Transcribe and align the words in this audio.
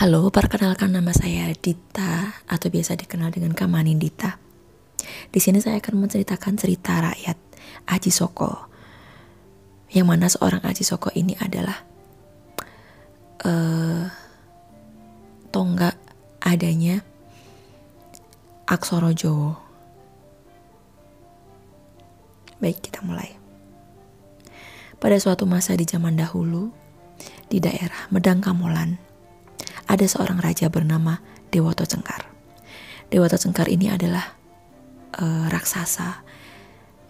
Halo, 0.00 0.32
perkenalkan 0.32 0.96
nama 0.96 1.12
saya 1.12 1.52
Dita 1.52 2.32
atau 2.48 2.72
biasa 2.72 2.96
dikenal 2.96 3.36
dengan 3.36 3.52
Kamanin 3.52 4.00
Dita. 4.00 4.40
Di 5.28 5.36
sini 5.44 5.60
saya 5.60 5.76
akan 5.76 6.08
menceritakan 6.08 6.56
cerita 6.56 7.04
rakyat 7.04 7.36
Aji 7.84 8.08
Soko. 8.08 8.64
Yang 9.92 10.06
mana 10.08 10.32
seorang 10.32 10.64
Aji 10.64 10.88
Soko 10.88 11.12
ini 11.12 11.36
adalah 11.36 11.84
uh, 13.44 14.08
tonggak 15.52 16.00
adanya 16.48 17.04
Aksoro 18.72 19.12
Jowo. 19.12 19.60
Baik, 22.56 22.88
kita 22.88 23.04
mulai. 23.04 23.36
Pada 24.96 25.20
suatu 25.20 25.44
masa 25.44 25.76
di 25.76 25.84
zaman 25.84 26.16
dahulu, 26.16 26.72
di 27.52 27.60
daerah 27.60 28.08
Medang 28.08 28.40
Kamolan, 28.40 29.09
ada 29.90 30.06
seorang 30.06 30.38
raja 30.38 30.70
bernama 30.70 31.18
Dewoto 31.50 31.82
Cengkar. 31.82 32.30
Dewoto 33.10 33.34
Cengkar 33.34 33.66
ini 33.66 33.90
adalah 33.90 34.38
uh, 35.18 35.50
raksasa 35.50 36.22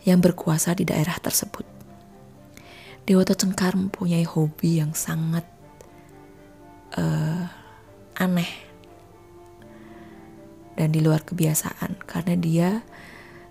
yang 0.09 0.25
berkuasa 0.25 0.73
di 0.73 0.89
daerah 0.89 1.20
tersebut. 1.20 1.69
Dewoto 3.05 3.37
Cengkar 3.37 3.77
mempunyai 3.77 4.25
hobi 4.25 4.80
yang 4.80 4.97
sangat 4.97 5.45
uh, 6.97 7.45
aneh 8.16 8.48
dan 10.81 10.89
di 10.89 11.05
luar 11.05 11.20
kebiasaan 11.20 12.01
karena 12.09 12.34
dia 12.41 12.69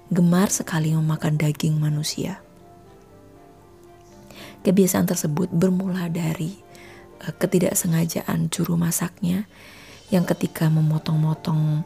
gemar 0.10 0.50
sekali 0.50 0.90
memakan 0.90 1.38
daging 1.38 1.78
manusia. 1.78 2.42
Kebiasaan 4.66 5.06
tersebut 5.06 5.54
bermula 5.54 6.10
dari 6.10 6.69
ketidaksengajaan 7.20 8.48
juru 8.48 8.80
masaknya 8.80 9.46
yang 10.10 10.26
ketika 10.26 10.72
memotong-motong 10.72 11.84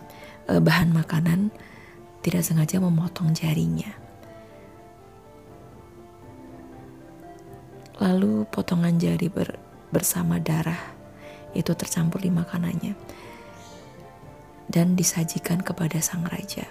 uh, 0.47 0.61
bahan 0.61 0.93
makanan 0.93 1.49
tidak 2.23 2.45
sengaja 2.45 2.79
memotong 2.79 3.35
jarinya. 3.35 3.91
Lalu 7.99 8.47
potongan 8.49 8.97
jari 8.97 9.27
ber, 9.29 9.59
bersama 9.93 10.39
darah 10.39 10.79
itu 11.53 11.69
tercampur 11.77 12.23
di 12.23 12.33
makanannya 12.33 12.97
dan 14.71 14.97
disajikan 14.97 15.61
kepada 15.61 16.01
sang 16.01 16.25
raja. 16.25 16.65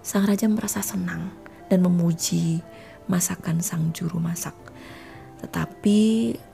Sang 0.00 0.24
raja 0.24 0.46
merasa 0.46 0.80
senang 0.84 1.34
dan 1.66 1.82
memuji 1.82 2.62
masakan 3.10 3.58
sang 3.58 3.90
juru 3.90 4.22
masak 4.22 4.54
tetapi 5.40 5.98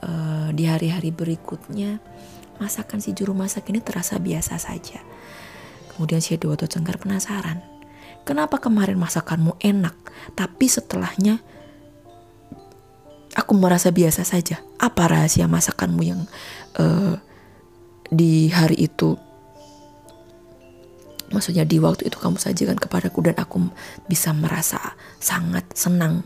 uh, 0.06 0.48
di 0.54 0.64
hari-hari 0.70 1.10
berikutnya 1.10 1.98
masakan 2.62 3.02
si 3.02 3.12
juru 3.12 3.34
masak 3.34 3.68
ini 3.68 3.82
terasa 3.82 4.16
biasa 4.16 4.56
saja. 4.56 5.02
Kemudian 5.92 6.22
si 6.22 6.38
Dewoto 6.38 6.70
Cengkar 6.70 7.02
penasaran. 7.02 7.60
Kenapa 8.26 8.58
kemarin 8.58 8.98
masakanmu 8.98 9.58
enak, 9.62 9.94
tapi 10.34 10.66
setelahnya 10.66 11.38
aku 13.34 13.52
merasa 13.54 13.94
biasa 13.94 14.26
saja. 14.26 14.62
Apa 14.82 15.06
rahasia 15.06 15.46
masakanmu 15.46 16.02
yang 16.02 16.26
uh, 16.78 17.14
di 18.10 18.50
hari 18.50 18.86
itu 18.86 19.18
maksudnya 21.30 21.66
di 21.66 21.82
waktu 21.82 22.06
itu 22.06 22.22
kamu 22.22 22.38
sajikan 22.38 22.78
kepadaku 22.78 23.18
dan 23.26 23.34
aku 23.38 23.66
bisa 24.06 24.30
merasa 24.30 24.94
sangat 25.18 25.66
senang 25.74 26.22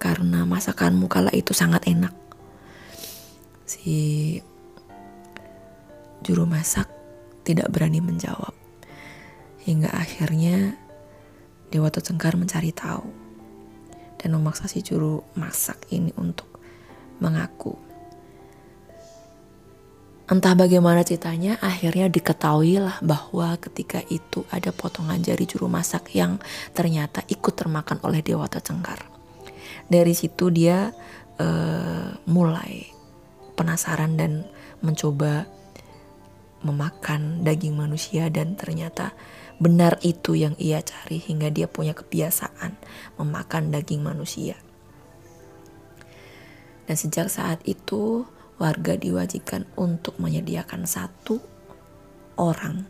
karena 0.00 0.48
masakanmu 0.48 1.12
kala 1.12 1.28
itu 1.36 1.52
sangat 1.52 1.84
enak. 1.84 2.16
Si 3.68 4.40
juru 6.24 6.48
masak 6.48 6.88
tidak 7.44 7.68
berani 7.68 8.00
menjawab. 8.00 8.56
Hingga 9.60 9.92
akhirnya 9.92 10.80
Dewata 11.68 12.00
Cengkar 12.00 12.34
mencari 12.40 12.72
tahu 12.72 13.06
dan 14.16 14.32
memaksa 14.32 14.66
si 14.66 14.80
juru 14.80 15.20
masak 15.36 15.84
ini 15.92 16.10
untuk 16.16 16.48
mengaku. 17.20 17.76
Entah 20.30 20.54
bagaimana 20.54 21.02
ceritanya, 21.02 21.58
akhirnya 21.58 22.06
diketahuilah 22.06 23.02
bahwa 23.02 23.58
ketika 23.58 23.98
itu 24.08 24.46
ada 24.48 24.70
potongan 24.70 25.18
jari 25.18 25.42
juru 25.42 25.66
masak 25.66 26.14
yang 26.14 26.38
ternyata 26.70 27.26
ikut 27.26 27.52
termakan 27.52 27.98
oleh 28.06 28.22
Dewata 28.22 28.62
Cengkar 28.62 29.19
dari 29.90 30.14
situ 30.14 30.54
dia 30.54 30.94
uh, 31.42 32.14
mulai 32.30 32.86
penasaran 33.58 34.16
dan 34.16 34.46
mencoba 34.80 35.44
memakan 36.64 37.40
daging 37.44 37.76
manusia 37.76 38.28
dan 38.28 38.56
ternyata 38.56 39.12
benar 39.60 40.00
itu 40.00 40.36
yang 40.36 40.56
ia 40.56 40.80
cari 40.80 41.20
hingga 41.20 41.52
dia 41.52 41.68
punya 41.68 41.92
kebiasaan 41.92 42.76
memakan 43.20 43.72
daging 43.72 44.00
manusia. 44.00 44.56
Dan 46.88 46.96
sejak 46.96 47.28
saat 47.28 47.60
itu 47.68 48.24
warga 48.60 48.96
diwajibkan 48.96 49.68
untuk 49.76 50.16
menyediakan 50.20 50.84
satu 50.84 51.40
orang 52.40 52.88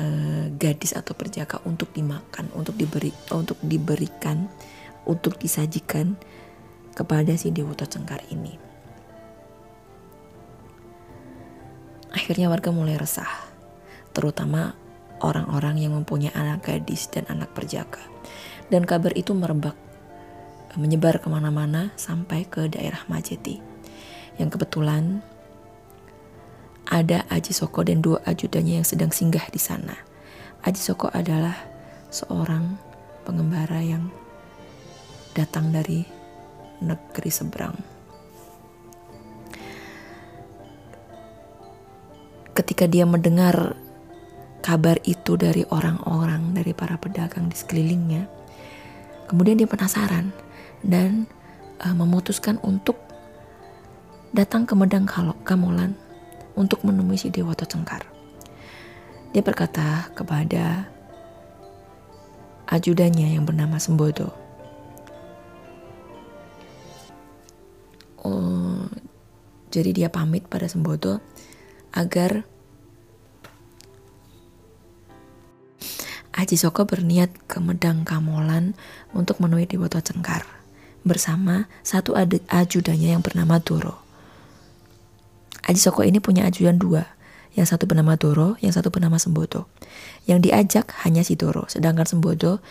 uh, 0.00 0.46
gadis 0.56 0.96
atau 0.96 1.12
perjaka 1.16 1.60
untuk 1.68 1.92
dimakan, 1.92 2.48
untuk 2.56 2.76
diberi 2.76 3.12
untuk 3.32 3.60
diberikan 3.60 4.48
untuk 5.10 5.42
disajikan 5.42 6.14
kepada 6.94 7.34
si 7.34 7.50
Dewoto 7.50 7.82
Cengkar 7.82 8.22
ini. 8.30 8.54
Akhirnya 12.14 12.46
warga 12.46 12.70
mulai 12.70 12.94
resah, 12.94 13.30
terutama 14.14 14.78
orang-orang 15.22 15.82
yang 15.82 15.94
mempunyai 15.98 16.34
anak 16.34 16.66
gadis 16.66 17.10
dan 17.10 17.26
anak 17.26 17.50
perjaka. 17.54 18.02
Dan 18.70 18.86
kabar 18.86 19.14
itu 19.18 19.34
merebak, 19.34 19.74
menyebar 20.78 21.18
ke 21.18 21.26
mana-mana 21.26 21.90
sampai 21.98 22.46
ke 22.46 22.70
daerah 22.70 23.02
Majeti. 23.10 23.58
Yang 24.38 24.58
kebetulan 24.58 25.22
ada 26.90 27.22
Aji 27.30 27.54
Soko 27.54 27.86
dan 27.86 28.02
dua 28.02 28.18
ajudannya 28.26 28.82
yang 28.82 28.86
sedang 28.86 29.14
singgah 29.14 29.46
di 29.50 29.62
sana. 29.62 29.94
Aji 30.66 30.82
Soko 30.82 31.06
adalah 31.14 31.54
seorang 32.10 32.74
pengembara 33.22 33.78
yang 33.78 34.10
datang 35.36 35.70
dari 35.70 36.02
negeri 36.80 37.30
seberang. 37.30 37.76
Ketika 42.56 42.84
dia 42.90 43.06
mendengar 43.08 43.76
kabar 44.60 45.00
itu 45.08 45.40
dari 45.40 45.64
orang-orang, 45.72 46.52
dari 46.52 46.76
para 46.76 47.00
pedagang 47.00 47.48
di 47.48 47.56
sekelilingnya, 47.56 48.28
kemudian 49.30 49.56
dia 49.56 49.70
penasaran 49.70 50.34
dan 50.84 51.24
uh, 51.80 51.94
memutuskan 51.96 52.60
untuk 52.60 53.00
datang 54.30 54.68
ke 54.68 54.76
Medang 54.76 55.08
Kamolan 55.44 55.96
untuk 56.54 56.84
menemui 56.84 57.16
si 57.16 57.32
Dewato 57.32 57.64
Cengkar. 57.64 58.04
Dia 59.30 59.42
berkata 59.46 60.10
kepada 60.12 60.90
ajudannya 62.70 63.38
yang 63.38 63.46
bernama 63.46 63.78
Sembodo, 63.78 64.39
Jadi 69.70 69.94
dia 69.94 70.10
pamit 70.10 70.46
pada 70.50 70.66
Sembodo 70.66 71.22
agar 71.94 72.42
Aji 76.30 76.56
Soko 76.58 76.86
berniat 76.86 77.30
ke 77.50 77.58
Medang 77.58 78.06
Kamolan 78.06 78.74
untuk 79.14 79.42
menemui 79.42 79.66
Dewoto 79.66 79.98
Cengkar 79.98 80.46
bersama 81.02 81.66
satu 81.82 82.14
ajudannya 82.16 83.14
yang 83.14 83.22
bernama 83.22 83.58
Doro. 83.58 83.98
Aji 85.66 85.78
Soko 85.78 86.02
ini 86.02 86.18
punya 86.18 86.48
ajudan 86.48 86.80
dua, 86.80 87.06
yang 87.54 87.66
satu 87.66 87.86
bernama 87.86 88.14
Doro, 88.14 88.56
yang 88.62 88.72
satu 88.72 88.88
bernama 88.88 89.18
Sembodo. 89.18 89.66
Yang 90.24 90.50
diajak 90.50 90.86
hanya 91.06 91.26
si 91.26 91.34
Doro, 91.34 91.66
sedangkan 91.68 92.06
Sembodo 92.06 92.62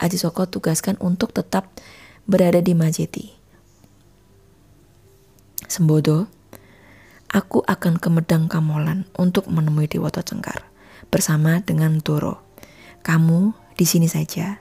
Aji 0.00 0.16
Soko 0.16 0.48
tugaskan 0.48 0.94
untuk 1.02 1.34
tetap 1.34 1.68
berada 2.24 2.62
di 2.62 2.72
Majeti. 2.76 3.41
Sembodo, 5.72 6.28
aku 7.32 7.64
akan 7.64 7.96
ke 7.96 8.12
Medang 8.12 8.44
Kamolan 8.44 9.08
untuk 9.16 9.48
menemui 9.48 9.88
Dewoto 9.88 10.20
Cengkar 10.20 10.68
bersama 11.08 11.64
dengan 11.64 11.96
Doro. 11.96 12.44
Kamu 13.00 13.56
di 13.72 13.88
sini 13.88 14.04
saja. 14.04 14.60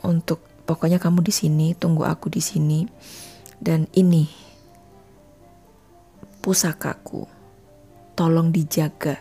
Untuk 0.00 0.40
pokoknya 0.64 0.96
kamu 0.96 1.20
di 1.20 1.36
sini, 1.36 1.76
tunggu 1.76 2.08
aku 2.08 2.32
di 2.32 2.40
sini. 2.40 2.88
Dan 3.60 3.84
ini 3.92 4.24
pusakaku. 6.40 7.28
Tolong 8.16 8.48
dijaga. 8.56 9.20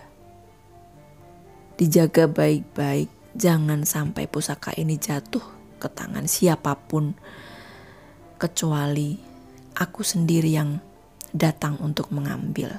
Dijaga 1.76 2.32
baik-baik. 2.32 3.12
Jangan 3.36 3.84
sampai 3.84 4.32
pusaka 4.32 4.72
ini 4.80 4.96
jatuh 4.96 5.44
ke 5.76 5.92
tangan 5.92 6.24
siapa 6.24 6.80
pun 6.88 7.20
kecuali 8.38 9.18
aku 9.74 10.06
sendiri 10.06 10.54
yang 10.54 10.78
datang 11.34 11.82
untuk 11.82 12.14
mengambil 12.14 12.78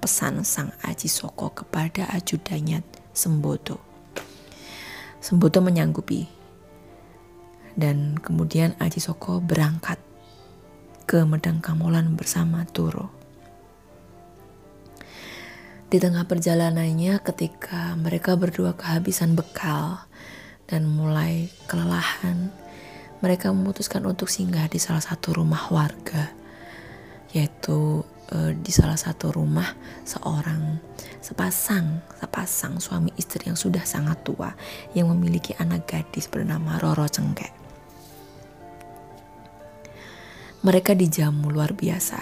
pesan 0.00 0.44
sang 0.44 0.72
Aji 0.84 1.08
Soko 1.08 1.52
kepada 1.52 2.08
ajudannya 2.12 2.80
Sembodo. 3.16 3.80
Sembodo 5.20 5.64
menyanggupi 5.64 6.28
dan 7.76 8.16
kemudian 8.20 8.76
Aji 8.76 9.00
Soko 9.00 9.40
berangkat 9.40 9.96
ke 11.04 11.20
Medang 11.24 11.60
Kamolan 11.60 12.16
bersama 12.16 12.64
Turo. 12.64 13.12
Di 15.88 16.02
tengah 16.02 16.26
perjalanannya 16.26 17.22
ketika 17.22 17.94
mereka 17.94 18.34
berdua 18.34 18.74
kehabisan 18.74 19.38
bekal 19.38 20.02
dan 20.66 20.88
mulai 20.88 21.52
kelelahan, 21.70 22.50
mereka 23.24 23.48
memutuskan 23.48 24.04
untuk 24.04 24.28
singgah 24.28 24.68
di 24.68 24.76
salah 24.76 25.00
satu 25.00 25.40
rumah 25.40 25.72
warga, 25.72 26.28
yaitu 27.32 28.04
uh, 28.04 28.52
di 28.52 28.68
salah 28.68 29.00
satu 29.00 29.32
rumah 29.32 29.72
seorang 30.04 30.76
sepasang 31.24 32.04
sepasang 32.20 32.84
suami 32.84 33.08
istri 33.16 33.48
yang 33.48 33.56
sudah 33.56 33.80
sangat 33.88 34.20
tua 34.28 34.52
yang 34.92 35.08
memiliki 35.08 35.56
anak 35.56 35.88
gadis 35.88 36.28
bernama 36.28 36.76
Roro 36.76 37.08
Cengkek. 37.08 37.64
Mereka 40.60 40.92
dijamu 40.92 41.48
luar 41.48 41.72
biasa 41.72 42.20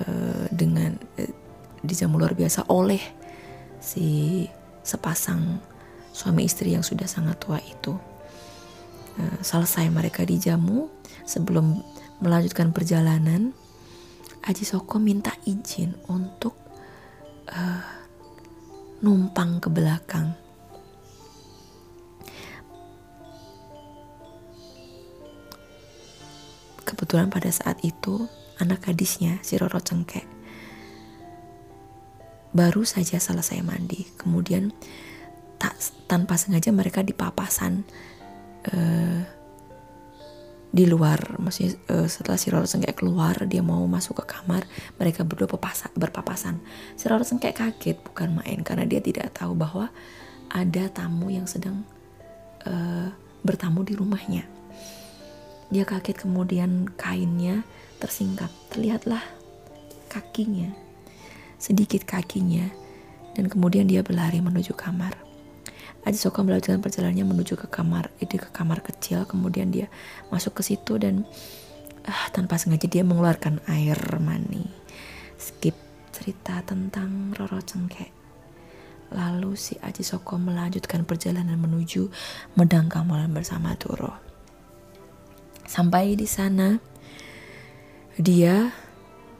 uh, 0.00 0.44
dengan 0.48 0.96
uh, 0.96 1.32
dijamu 1.84 2.16
luar 2.16 2.32
biasa 2.32 2.72
oleh 2.72 3.04
si 3.84 4.48
sepasang 4.80 5.60
suami 6.08 6.48
istri 6.48 6.72
yang 6.72 6.80
sudah 6.80 7.04
sangat 7.04 7.36
tua 7.36 7.60
itu. 7.60 8.13
Uh, 9.14 9.38
selesai 9.46 9.86
mereka 9.94 10.26
dijamu 10.26 10.90
sebelum 11.22 11.78
melanjutkan 12.18 12.74
perjalanan 12.74 13.54
Aji 14.42 14.66
Soko 14.66 14.98
minta 14.98 15.32
izin 15.46 15.94
untuk 16.10 16.58
uh, 17.48 17.84
numpang 19.00 19.62
ke 19.62 19.70
belakang. 19.70 20.34
Kebetulan 26.84 27.30
pada 27.30 27.48
saat 27.48 27.80
itu 27.86 28.28
anak 28.60 28.90
gadisnya 28.90 29.40
si 29.40 29.56
Roro 29.56 29.80
Cengkek 29.80 30.34
baru 32.54 32.86
saja 32.86 33.18
selesai 33.18 33.60
mandi. 33.66 34.06
Kemudian 34.14 34.70
tak 35.58 35.74
tanpa 36.06 36.38
sengaja 36.38 36.70
mereka 36.70 37.02
dipapasan 37.02 37.82
uh, 38.72 39.20
di 40.74 40.90
luar 40.90 41.38
maksudnya 41.38 41.78
uh, 41.94 42.08
setelah 42.10 42.34
si 42.34 42.50
Roro 42.50 42.66
Sengkek 42.66 42.98
keluar 42.98 43.46
dia 43.46 43.62
mau 43.62 43.86
masuk 43.86 44.22
ke 44.22 44.34
kamar 44.34 44.66
mereka 44.98 45.22
berdua 45.22 45.46
pepasan, 45.46 45.94
berpapasan. 45.94 46.58
Si 46.98 47.06
Roro 47.06 47.22
Sengkek 47.22 47.54
kaget 47.54 47.98
bukan 48.02 48.42
main 48.42 48.66
karena 48.66 48.82
dia 48.82 48.98
tidak 48.98 49.30
tahu 49.38 49.54
bahwa 49.54 49.90
ada 50.50 50.84
tamu 50.90 51.30
yang 51.30 51.46
sedang 51.46 51.86
uh, 52.66 53.08
bertamu 53.46 53.86
di 53.86 53.94
rumahnya. 53.94 54.46
Dia 55.70 55.86
kaget 55.86 56.26
kemudian 56.26 56.90
kainnya 56.98 57.62
tersingkap. 58.02 58.50
Terlihatlah 58.74 59.22
kakinya 60.10 60.70
sedikit 61.58 62.04
kakinya 62.04 62.68
dan 63.34 63.48
kemudian 63.48 63.88
dia 63.88 64.04
berlari 64.04 64.44
menuju 64.44 64.76
kamar 64.76 65.23
Aji 66.04 66.20
Soko 66.20 66.44
melanjutkan 66.44 66.84
perjalanannya 66.84 67.24
menuju 67.24 67.56
ke 67.56 67.66
kamar, 67.72 68.12
itu 68.20 68.36
ke 68.36 68.52
kamar 68.52 68.84
kecil, 68.84 69.24
kemudian 69.24 69.72
dia 69.72 69.88
masuk 70.28 70.60
ke 70.60 70.62
situ 70.62 71.00
dan 71.00 71.24
uh, 72.04 72.26
tanpa 72.28 72.60
sengaja 72.60 72.84
dia 72.84 73.00
mengeluarkan 73.00 73.64
air 73.72 73.96
mani. 74.20 74.68
Skip 75.40 75.72
cerita 76.12 76.60
tentang 76.60 77.32
Roro 77.32 77.56
Cengkek. 77.64 78.12
Lalu 79.16 79.56
si 79.56 79.80
Aji 79.80 80.04
Soko 80.04 80.36
melanjutkan 80.36 81.08
perjalanan 81.08 81.56
menuju 81.56 82.12
Medang 82.60 82.92
Kamolan 82.92 83.32
bersama 83.32 83.72
Turo. 83.80 84.12
Sampai 85.64 86.12
di 86.12 86.28
sana, 86.28 86.76
dia 88.20 88.68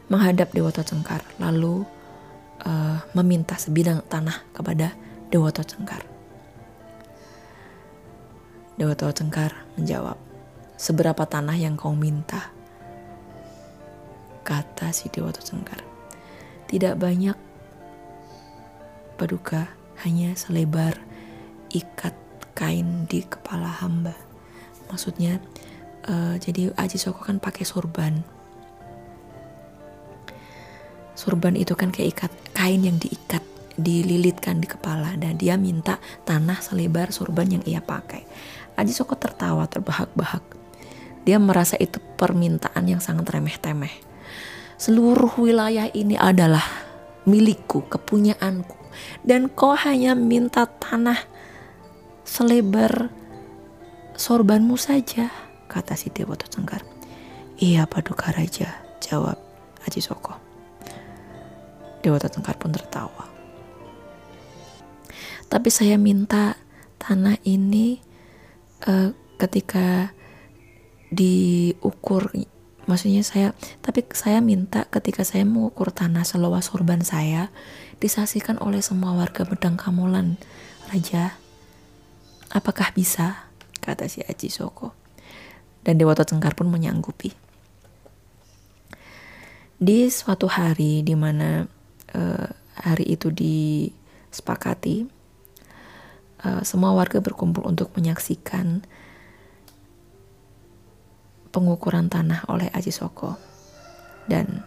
menghadap 0.09 0.49
Dewata 0.56 0.81
Cengkar, 0.81 1.20
lalu 1.37 1.85
uh, 2.65 2.99
meminta 3.12 3.61
sebidang 3.61 4.00
tanah 4.09 4.49
kepada 4.56 4.97
Dewata 5.29 5.61
Cengkar. 5.61 6.13
Dewa 8.75 8.99
Tua 8.99 9.15
Cengkar 9.15 9.55
menjawab, 9.79 10.19
seberapa 10.75 11.23
tanah 11.23 11.55
yang 11.55 11.79
kau 11.79 11.94
minta? 11.94 12.50
Kata 14.43 14.91
si 14.91 15.06
Dewa 15.15 15.31
Tua 15.31 15.47
Cengkar, 15.47 15.79
tidak 16.67 16.99
banyak 16.99 17.38
paduka, 19.15 19.71
hanya 20.03 20.35
selebar 20.35 20.99
ikat 21.71 22.19
kain 22.59 23.06
di 23.06 23.23
kepala 23.23 23.71
hamba. 23.79 24.19
Maksudnya, 24.91 25.38
uh, 26.11 26.35
jadi 26.38 26.75
Aji 26.75 26.99
Soko 26.99 27.23
kan 27.23 27.38
pakai 27.38 27.62
sorban. 27.62 28.27
Sorban 31.15 31.55
itu 31.55 31.79
kan 31.79 31.94
kayak 31.94 32.11
ikat 32.19 32.32
kain 32.59 32.82
yang 32.82 32.99
diikat 32.99 33.43
dililitkan 33.75 34.62
di 34.62 34.70
kepala 34.70 35.19
dan 35.19 35.35
dia 35.35 35.59
minta 35.59 35.99
tanah 36.23 36.62
selebar 36.62 37.11
sorban 37.11 37.50
yang 37.50 37.65
ia 37.67 37.82
pakai. 37.82 38.23
Aji 38.75 38.91
Soko 38.91 39.15
tertawa 39.15 39.67
terbahak-bahak. 39.71 40.43
Dia 41.25 41.41
merasa 41.41 41.79
itu 41.81 42.03
permintaan 42.19 42.85
yang 42.85 43.00
sangat 43.00 43.31
remeh-temeh. 43.32 43.93
Seluruh 44.76 45.31
wilayah 45.41 45.88
ini 45.94 46.19
adalah 46.19 46.62
milikku, 47.25 47.87
kepunyaanku. 47.88 48.76
Dan 49.25 49.50
kau 49.50 49.75
hanya 49.75 50.12
minta 50.15 50.67
tanah 50.69 51.19
selebar 52.23 53.11
sorbanmu 54.15 54.79
saja, 54.79 55.31
kata 55.67 55.99
si 55.99 56.11
Dewa 56.11 56.38
Cengkar. 56.38 56.82
Iya 57.59 57.87
Paduka 57.87 58.35
Raja, 58.35 58.82
jawab 58.99 59.38
Aji 59.87 60.03
Soko. 60.03 60.35
Dewa 62.05 62.20
Cengkar 62.20 62.61
pun 62.61 62.75
tertawa. 62.75 63.31
Tapi 65.49 65.70
saya 65.70 65.94
minta 65.97 66.59
tanah 66.99 67.38
ini 67.47 68.13
uh, 68.86 69.10
ketika 69.36 70.12
diukur 71.14 72.32
maksudnya 72.84 73.24
saya 73.24 73.56
tapi 73.81 74.05
saya 74.12 74.44
minta 74.44 74.84
ketika 74.93 75.24
saya 75.24 75.46
mengukur 75.48 75.88
tanah 75.94 76.26
seluas 76.26 76.69
sorban 76.69 77.00
saya 77.00 77.48
disaksikan 78.03 78.60
oleh 78.60 78.84
semua 78.84 79.17
warga 79.17 79.46
Medang 79.48 79.81
Kamulan 79.81 80.36
Raja 80.93 81.38
apakah 82.53 82.93
bisa? 82.93 83.44
kata 83.84 84.08
si 84.08 84.24
Aji 84.24 84.48
Soko. 84.48 84.96
Dan 85.84 86.00
Dewata 86.00 86.24
Cengkar 86.24 86.56
pun 86.56 86.72
menyanggupi. 86.72 87.36
Di 89.76 90.08
suatu 90.08 90.48
hari 90.48 91.05
di 91.05 91.12
mana 91.12 91.69
uh, 92.17 92.48
hari 92.81 93.05
itu 93.05 93.29
disepakati 93.29 95.05
Eh, 96.44 96.60
semua 96.60 96.93
warga 96.93 97.24
berkumpul 97.24 97.65
untuk 97.65 97.89
menyaksikan 97.96 98.84
pengukuran 101.48 102.13
tanah 102.13 102.44
oleh 102.53 102.69
Aji 102.69 102.93
Soko. 102.93 103.41
Dan 104.29 104.60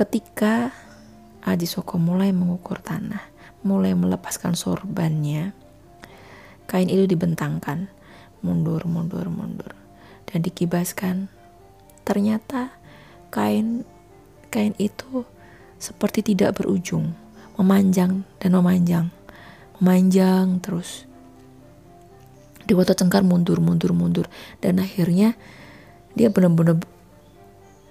ketika 0.00 0.72
Aji 1.44 1.68
Soko 1.68 2.00
mulai 2.00 2.32
mengukur 2.32 2.80
tanah, 2.80 3.20
mulai 3.60 3.92
melepaskan 3.92 4.56
sorbannya, 4.56 5.52
kain 6.64 6.88
itu 6.88 7.04
dibentangkan, 7.04 7.92
mundur, 8.40 8.88
mundur, 8.88 9.28
mundur, 9.28 9.76
dan 10.24 10.40
dikibaskan. 10.40 11.28
Ternyata 12.08 12.72
kain 13.28 13.84
kain 14.48 14.72
itu 14.80 15.28
seperti 15.76 16.32
tidak 16.32 16.56
berujung, 16.64 17.12
memanjang 17.60 18.24
dan 18.40 18.56
memanjang 18.56 19.12
manjang 19.80 20.60
terus. 20.60 21.08
Dewata 22.68 22.94
Cengkar 22.94 23.26
mundur, 23.26 23.58
mundur, 23.58 23.90
mundur. 23.90 24.30
Dan 24.62 24.78
akhirnya 24.78 25.34
dia 26.14 26.30
benar-benar 26.30 26.78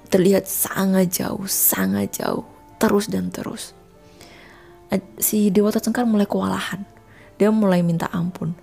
terlihat 0.07 0.47
sangat 0.47 1.19
jauh, 1.19 1.43
sangat 1.49 2.23
jauh. 2.23 2.47
Terus 2.79 3.11
dan 3.11 3.27
terus. 3.33 3.75
Si 5.19 5.51
Dewata 5.51 5.83
Cengkar 5.83 6.07
mulai 6.07 6.29
kewalahan. 6.29 6.87
Dia 7.35 7.51
mulai 7.51 7.83
minta 7.83 8.07
ampun. 8.13 8.55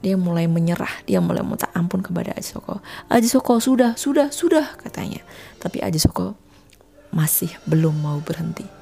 Dia 0.00 0.16
mulai 0.16 0.48
menyerah, 0.48 1.04
dia 1.04 1.20
mulai 1.20 1.44
minta 1.44 1.68
ampun 1.76 2.00
kepada 2.00 2.32
Aji 2.32 2.56
Soko. 2.56 2.80
Aji 3.12 3.28
Soko 3.28 3.60
sudah, 3.60 4.00
sudah, 4.00 4.32
sudah 4.32 4.80
katanya. 4.80 5.20
Tapi 5.60 5.84
Aji 5.84 6.00
Soko 6.00 6.32
masih 7.12 7.52
belum 7.68 8.00
mau 8.00 8.16
berhenti 8.24 8.79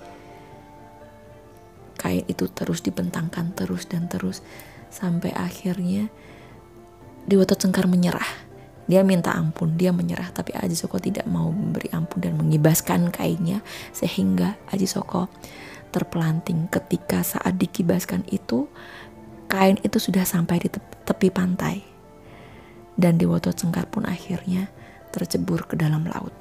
kain 1.99 2.23
itu 2.31 2.47
terus 2.49 2.81
dibentangkan 2.81 3.52
terus 3.59 3.90
dan 3.90 4.07
terus 4.07 4.40
sampai 4.88 5.35
akhirnya 5.35 6.09
Dewata 7.28 7.52
Cengkar 7.52 7.85
menyerah. 7.85 8.49
Dia 8.88 9.05
minta 9.05 9.37
ampun, 9.37 9.76
dia 9.76 9.93
menyerah, 9.93 10.33
tapi 10.33 10.57
Aji 10.57 10.73
Soko 10.73 10.97
tidak 10.97 11.28
mau 11.28 11.52
memberi 11.52 11.93
ampun 11.93 12.25
dan 12.25 12.40
mengibaskan 12.40 13.12
kainnya 13.12 13.61
sehingga 13.93 14.57
Aji 14.73 14.88
Soko 14.88 15.28
terpelanting. 15.93 16.73
Ketika 16.73 17.21
saat 17.21 17.61
dikibaskan 17.61 18.25
itu 18.33 18.64
kain 19.45 19.76
itu 19.85 20.00
sudah 20.00 20.25
sampai 20.25 20.64
di 20.64 20.73
tepi 21.05 21.28
pantai. 21.28 21.85
Dan 22.97 23.21
Dewoto 23.21 23.52
Cengkar 23.52 23.93
pun 23.93 24.09
akhirnya 24.09 24.73
tercebur 25.12 25.69
ke 25.69 25.76
dalam 25.76 26.09
laut. 26.09 26.33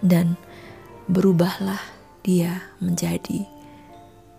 Dan 0.00 0.40
berubahlah 1.04 1.95
dia 2.26 2.74
menjadi 2.82 3.46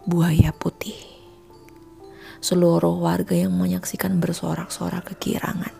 buaya 0.03 0.51
putih 0.51 0.99
seluruh 2.43 2.99
warga 2.99 3.31
yang 3.31 3.55
menyaksikan 3.55 4.19
bersorak-sorak 4.19 5.15
kekirangan. 5.15 5.71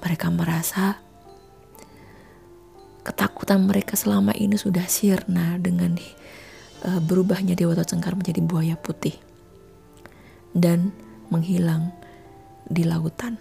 Mereka 0.00 0.32
merasa 0.32 0.98
ketakutan 3.04 3.62
mereka 3.62 3.94
selama 3.94 4.32
ini 4.34 4.56
sudah 4.56 4.88
sirna 4.88 5.60
dengan 5.60 5.94
uh, 6.88 7.00
berubahnya 7.04 7.54
Dewata 7.54 7.86
Cengkar 7.86 8.16
menjadi 8.16 8.40
buaya 8.42 8.74
putih 8.80 9.14
dan 10.56 10.90
menghilang 11.28 11.94
di 12.66 12.88
lautan. 12.88 13.36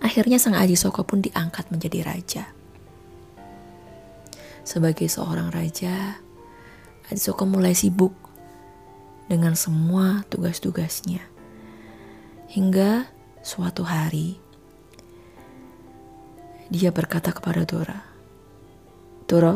Akhirnya 0.00 0.38
Sang 0.38 0.54
Aji 0.56 0.78
Soko 0.78 1.02
pun 1.02 1.18
diangkat 1.18 1.68
menjadi 1.74 2.04
raja. 2.04 2.63
Sebagai 4.64 5.06
seorang 5.12 5.52
raja, 5.52 6.18
Aji 7.12 7.20
Soko 7.20 7.44
mulai 7.44 7.76
sibuk 7.76 8.16
dengan 9.28 9.52
semua 9.52 10.24
tugas-tugasnya. 10.32 11.20
Hingga 12.48 13.04
suatu 13.44 13.84
hari, 13.84 14.40
dia 16.72 16.88
berkata 16.88 17.28
kepada 17.28 17.68
Dora, 17.68 18.00
Dora, 19.28 19.54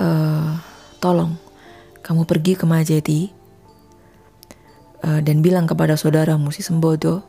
uh, 0.00 0.52
tolong 0.96 1.36
kamu 2.00 2.22
pergi 2.24 2.52
ke 2.56 2.64
Majeti 2.64 3.20
uh, 5.04 5.20
dan 5.20 5.44
bilang 5.44 5.68
kepada 5.68 5.94
saudaramu 5.94 6.48
si 6.50 6.64
Sembodo 6.64 7.22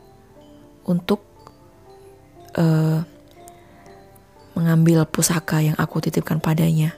untuk 0.88 1.22
uh, 2.58 3.04
mengambil 4.54 5.06
pusaka 5.10 5.62
yang 5.62 5.78
aku 5.78 6.02
titipkan 6.02 6.38
padanya 6.38 6.94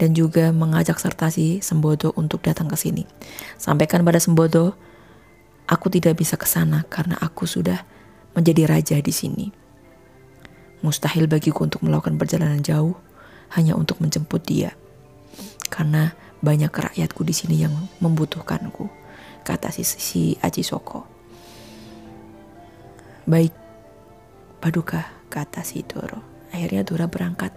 dan 0.00 0.16
juga 0.16 0.50
mengajak 0.50 0.96
serta 0.96 1.28
si 1.28 1.60
Sembodo 1.60 2.16
untuk 2.16 2.40
datang 2.42 2.68
ke 2.68 2.76
sini. 2.76 3.04
Sampaikan 3.60 4.00
pada 4.02 4.18
Sembodo, 4.18 4.74
aku 5.68 5.92
tidak 5.92 6.18
bisa 6.18 6.40
ke 6.40 6.48
sana 6.48 6.84
karena 6.88 7.16
aku 7.20 7.44
sudah 7.44 7.84
menjadi 8.32 8.66
raja 8.66 8.96
di 8.98 9.12
sini. 9.12 9.46
Mustahil 10.82 11.30
bagiku 11.30 11.62
untuk 11.68 11.84
melakukan 11.84 12.18
perjalanan 12.18 12.58
jauh 12.64 12.96
hanya 13.54 13.76
untuk 13.78 14.02
menjemput 14.02 14.42
dia. 14.42 14.74
Karena 15.68 16.10
banyak 16.42 16.72
rakyatku 16.72 17.22
di 17.22 17.34
sini 17.36 17.62
yang 17.62 17.72
membutuhkanku, 18.02 18.90
kata 19.46 19.70
si, 19.70 19.86
si 19.86 20.22
Aji 20.42 20.66
Soko. 20.66 21.06
Baik, 23.22 23.54
Paduka, 24.58 25.06
kata 25.30 25.62
si 25.62 25.86
Doro. 25.86 26.31
Akhirnya 26.52 26.84
Dora 26.84 27.08
berangkat 27.08 27.50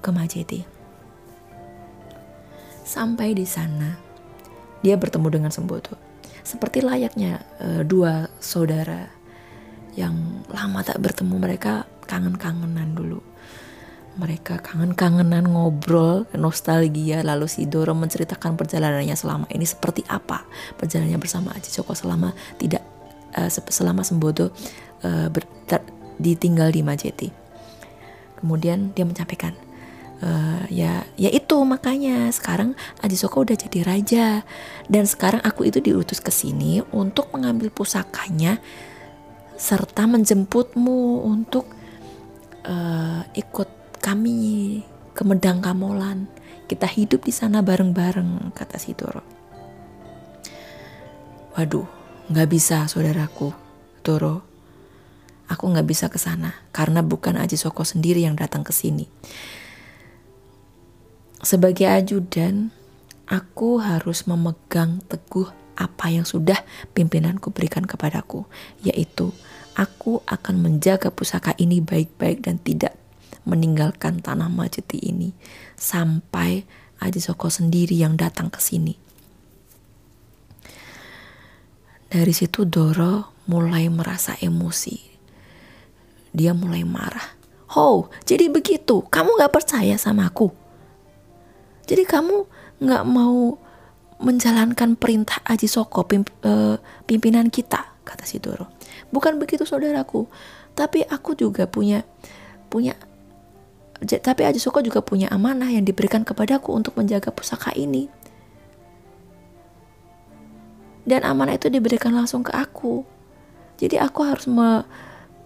ke 0.00 0.08
Majeti. 0.10 0.60
Sampai 2.88 3.36
di 3.36 3.44
sana, 3.44 4.00
dia 4.80 4.96
bertemu 4.96 5.28
dengan 5.28 5.52
Sembodo. 5.52 5.92
Seperti 6.40 6.80
layaknya 6.80 7.44
uh, 7.60 7.82
dua 7.84 8.32
saudara 8.40 9.12
yang 9.92 10.46
lama 10.48 10.80
tak 10.80 10.96
bertemu, 10.96 11.36
mereka 11.36 11.84
kangen-kangenan 12.08 12.96
dulu. 12.96 13.20
Mereka 14.18 14.64
kangen-kangenan 14.64 15.46
ngobrol, 15.46 16.26
nostalgia, 16.34 17.22
lalu 17.22 17.46
si 17.46 17.68
Doro 17.68 17.94
menceritakan 17.94 18.56
perjalanannya 18.58 19.14
selama 19.14 19.46
ini 19.52 19.62
seperti 19.62 20.02
apa 20.10 20.42
perjalanannya 20.74 21.20
bersama 21.20 21.54
Aji 21.54 21.70
Joko 21.70 21.94
selama 21.94 22.34
tidak 22.58 22.82
uh, 23.36 23.46
selama 23.50 24.02
Sembodo 24.02 24.50
uh, 25.04 25.28
ter, 25.68 25.84
ditinggal 26.18 26.72
di 26.74 26.82
Majeti. 26.82 27.47
Kemudian 28.38 28.94
dia 28.94 29.04
menyampaikan, 29.04 29.52
uh, 30.22 30.62
ya 30.70 31.04
ya 31.18 31.30
itu 31.30 31.56
makanya 31.66 32.30
sekarang 32.30 32.78
Aji 33.02 33.16
Soko 33.18 33.42
udah 33.42 33.58
jadi 33.58 33.80
raja. 33.84 34.26
Dan 34.86 35.04
sekarang 35.04 35.42
aku 35.42 35.66
itu 35.66 35.82
diutus 35.82 36.22
ke 36.22 36.30
sini 36.32 36.80
untuk 36.94 37.28
mengambil 37.34 37.68
pusakanya 37.68 38.62
serta 39.58 40.06
menjemputmu 40.06 41.26
untuk 41.26 41.66
uh, 42.64 43.26
ikut 43.34 43.98
kami 43.98 44.80
ke 45.12 45.22
Medang 45.26 45.58
Kamolan. 45.58 46.30
Kita 46.68 46.84
hidup 46.84 47.24
di 47.24 47.32
sana 47.32 47.64
bareng-bareng 47.64 48.52
kata 48.52 48.76
si 48.76 48.92
Toro 48.92 49.38
waduh 51.58 51.90
nggak 52.30 52.48
bisa 52.54 52.86
saudaraku 52.86 53.50
Toro 54.06 54.46
aku 55.48 55.64
nggak 55.72 55.88
bisa 55.88 56.06
ke 56.12 56.20
sana 56.20 56.54
karena 56.70 57.00
bukan 57.00 57.40
Aji 57.40 57.56
Soko 57.56 57.82
sendiri 57.84 58.24
yang 58.24 58.36
datang 58.36 58.62
ke 58.62 58.72
sini 58.72 59.08
sebagai 61.42 61.86
ajudan, 61.86 62.74
aku 63.30 63.78
harus 63.78 64.26
memegang 64.26 64.98
teguh 65.06 65.46
apa 65.78 66.10
yang 66.10 66.26
sudah 66.26 66.58
pimpinanku 66.90 67.54
berikan 67.54 67.86
kepadaku, 67.86 68.42
yaitu 68.82 69.30
aku 69.78 70.18
akan 70.26 70.58
menjaga 70.58 71.14
pusaka 71.14 71.54
ini 71.54 71.78
baik-baik 71.78 72.42
dan 72.42 72.58
tidak 72.58 72.98
meninggalkan 73.46 74.18
tanah 74.18 74.50
Majeti 74.50 74.98
ini 74.98 75.30
sampai 75.78 76.66
Aji 76.98 77.22
Soko 77.22 77.46
sendiri 77.46 77.94
yang 77.94 78.18
datang 78.18 78.50
ke 78.50 78.58
sini. 78.58 78.98
Dari 82.08 82.32
situ 82.34 82.66
Doro 82.66 83.38
mulai 83.46 83.86
merasa 83.92 84.34
emosi. 84.40 85.07
Dia 86.32 86.52
mulai 86.52 86.84
marah. 86.84 87.36
Oh, 87.76 88.08
jadi 88.24 88.48
begitu? 88.48 89.04
Kamu 89.06 89.36
gak 89.38 89.52
percaya 89.52 89.94
sama 90.00 90.28
aku? 90.28 90.50
Jadi 91.88 92.04
kamu 92.04 92.44
nggak 92.84 93.04
mau 93.08 93.56
menjalankan 94.20 94.98
perintah 94.98 95.40
Aji 95.46 95.70
Soko 95.70 96.04
uh, 96.04 96.76
pimpinan 97.08 97.48
kita 97.48 97.96
kata 98.04 98.24
si 98.28 98.36
Doro. 98.42 98.68
Bukan 99.08 99.40
begitu 99.40 99.64
saudaraku, 99.64 100.28
tapi 100.76 101.06
aku 101.08 101.32
juga 101.32 101.64
punya 101.64 102.04
punya 102.68 102.92
tapi 104.04 104.46
Aji 104.46 104.62
Soko 104.62 104.78
juga 104.84 105.02
punya 105.02 105.26
amanah 105.32 105.72
yang 105.72 105.82
diberikan 105.82 106.22
kepadaku 106.22 106.70
untuk 106.76 106.94
menjaga 106.94 107.34
pusaka 107.34 107.74
ini. 107.74 108.06
Dan 111.08 111.24
amanah 111.24 111.56
itu 111.56 111.72
diberikan 111.72 112.12
langsung 112.12 112.44
ke 112.44 112.52
aku. 112.52 113.02
Jadi 113.80 113.96
aku 113.96 114.20
harus 114.28 114.44
me, 114.44 114.84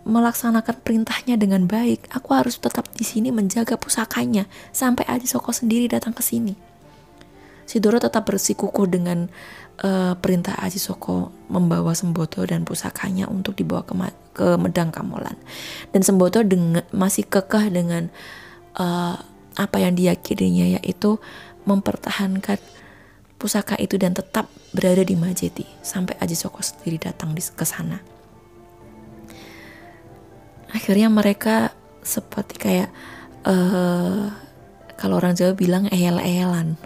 melaksanakan 0.03 0.83
perintahnya 0.83 1.39
dengan 1.39 1.71
baik. 1.71 2.11
Aku 2.11 2.35
harus 2.35 2.59
tetap 2.59 2.91
di 2.95 3.07
sini 3.07 3.31
menjaga 3.31 3.79
pusakanya 3.79 4.51
sampai 4.75 5.07
Aji 5.07 5.31
Soko 5.31 5.55
sendiri 5.55 5.87
datang 5.87 6.15
ke 6.15 6.23
sini. 6.23 6.55
Si 7.63 7.79
Doro 7.79 8.03
tetap 8.03 8.27
bersikukuh 8.27 8.87
dengan 8.91 9.31
uh, 9.87 10.15
perintah 10.19 10.59
Aji 10.59 10.83
Soko 10.83 11.31
membawa 11.47 11.95
Semboto 11.95 12.43
dan 12.43 12.67
pusakanya 12.67 13.31
untuk 13.31 13.55
dibawa 13.55 13.87
ke, 13.87 13.95
ke 14.35 14.47
Medang 14.59 14.91
Kamolan. 14.91 15.39
Dan 15.95 16.03
Semboto 16.03 16.43
masih 16.91 17.25
kekeh 17.31 17.71
dengan 17.71 18.11
uh, 18.77 19.17
apa 19.55 19.77
yang 19.79 19.95
diyakininya 19.95 20.81
yaitu 20.81 21.23
mempertahankan 21.63 22.59
pusaka 23.39 23.79
itu 23.79 23.99
dan 23.99 24.15
tetap 24.19 24.51
berada 24.75 25.07
di 25.07 25.15
Majeti 25.15 25.67
sampai 25.87 26.19
Aji 26.19 26.35
Soko 26.35 26.59
sendiri 26.59 26.99
datang 26.99 27.35
ke 27.35 27.67
sana 27.67 28.12
akhirnya 30.73 31.09
mereka 31.13 31.77
seperti 32.03 32.59
kayak 32.59 32.91
uh, 33.47 34.33
kalau 34.99 35.19
orang 35.19 35.37
Jawa 35.39 35.55
bilang 35.55 35.87
ehel-ehelan. 35.89 36.77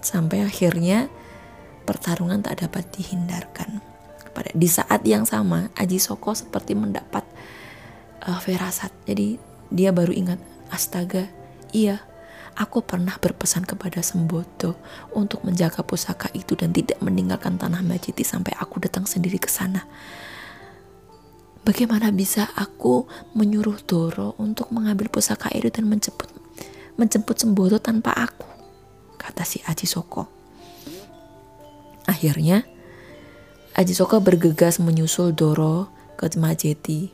Sampai 0.00 0.42
akhirnya 0.42 1.12
pertarungan 1.84 2.40
tak 2.40 2.66
dapat 2.66 2.88
dihindarkan. 2.96 3.84
Pada 4.30 4.50
di 4.54 4.68
saat 4.70 5.02
yang 5.04 5.26
sama 5.26 5.68
Aji 5.76 6.00
Soko 6.00 6.32
seperti 6.32 6.72
mendapat 6.72 7.26
uh, 8.24 8.40
firasat. 8.40 8.90
Jadi 9.04 9.36
dia 9.70 9.94
baru 9.94 10.10
ingat 10.10 10.38
astaga 10.70 11.26
iya 11.74 12.02
aku 12.58 12.82
pernah 12.82 13.14
berpesan 13.18 13.66
kepada 13.66 14.02
Sembodo 14.02 14.78
untuk 15.14 15.46
menjaga 15.46 15.82
pusaka 15.86 16.30
itu 16.34 16.58
dan 16.58 16.74
tidak 16.74 16.98
meninggalkan 17.02 17.58
tanah 17.58 17.82
Majiti 17.82 18.26
sampai 18.26 18.54
aku 18.58 18.82
datang 18.82 19.06
sendiri 19.06 19.38
ke 19.38 19.50
sana 19.50 19.86
Bagaimana 21.60 22.08
bisa 22.08 22.48
aku 22.56 23.04
menyuruh 23.36 23.84
Doro 23.84 24.32
untuk 24.40 24.72
mengambil 24.72 25.12
pusaka 25.12 25.52
itu 25.52 25.68
dan 25.68 25.86
menjemput 25.86 26.28
menjemput 26.96 27.36
Sembodo 27.36 27.76
tanpa 27.80 28.12
aku? 28.16 28.48
Kata 29.20 29.44
si 29.44 29.60
Aji 29.64 29.84
Soko. 29.84 30.24
Akhirnya 32.08 32.64
Aji 33.76 33.92
Soko 33.92 34.18
bergegas 34.24 34.80
menyusul 34.80 35.36
Doro 35.36 35.92
ke 36.16 36.28
Majeti 36.36 37.08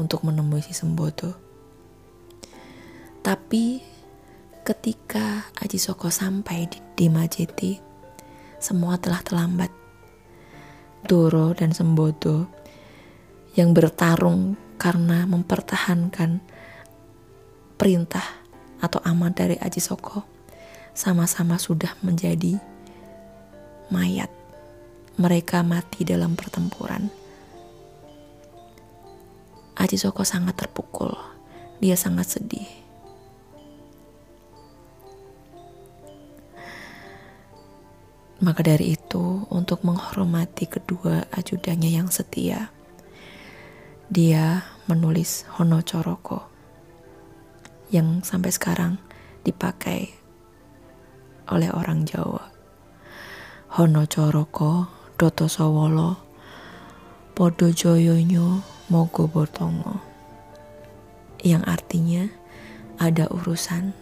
untuk 0.00 0.24
menemui 0.24 0.60
si 0.64 0.72
Sembodo. 0.72 1.34
Tapi 3.24 3.80
ketika 4.64 5.48
Aji 5.60 5.80
Soko 5.80 6.08
sampai 6.12 6.68
di, 6.68 6.78
di 6.96 7.06
Majeti, 7.08 7.80
semua 8.60 8.96
telah 8.96 9.20
terlambat. 9.20 9.83
Doro 11.04 11.52
dan 11.52 11.76
Sembodo 11.76 12.48
yang 13.54 13.76
bertarung 13.76 14.56
karena 14.80 15.28
mempertahankan 15.28 16.42
perintah 17.78 18.24
atau 18.80 19.00
amat 19.04 19.32
dari 19.44 19.56
Aji 19.60 19.80
Soko 19.80 20.24
sama-sama 20.94 21.60
sudah 21.60 21.92
menjadi 22.00 22.56
mayat. 23.92 24.30
Mereka 25.14 25.62
mati 25.62 26.02
dalam 26.02 26.34
pertempuran. 26.34 27.06
Aji 29.78 29.98
Soko 29.98 30.26
sangat 30.26 30.58
terpukul. 30.58 31.14
Dia 31.78 31.94
sangat 31.94 32.38
sedih. 32.38 32.83
Maka 38.44 38.60
dari 38.60 38.92
itu, 38.92 39.48
untuk 39.48 39.80
menghormati 39.88 40.68
kedua 40.68 41.24
ajudannya 41.32 41.96
yang 41.96 42.12
setia, 42.12 42.68
dia 44.12 44.68
menulis 44.84 45.48
Hono 45.56 45.80
Coroko 45.80 46.44
yang 47.88 48.20
sampai 48.20 48.52
sekarang 48.52 49.00
dipakai 49.48 50.12
oleh 51.48 51.72
orang 51.72 52.04
Jawa. 52.04 52.52
Hono 53.80 54.04
Coroko 54.04 54.92
Doto 55.16 55.48
Sawolo 55.48 56.20
Podo 57.32 57.72
Joyonyo 57.72 58.60
Mogo 58.92 59.24
Botongo 59.24 60.04
yang 61.40 61.64
artinya 61.64 62.28
ada 63.00 63.24
urusan 63.32 63.96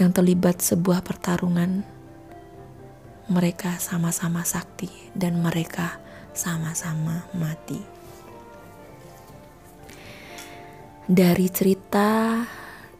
yang 0.00 0.08
terlibat 0.16 0.64
sebuah 0.64 1.04
pertarungan 1.04 1.84
mereka 3.30 3.78
sama-sama 3.78 4.42
sakti 4.42 4.90
dan 5.14 5.38
mereka 5.38 6.02
sama-sama 6.34 7.30
mati. 7.38 7.78
Dari 11.06 11.46
cerita 11.50 12.42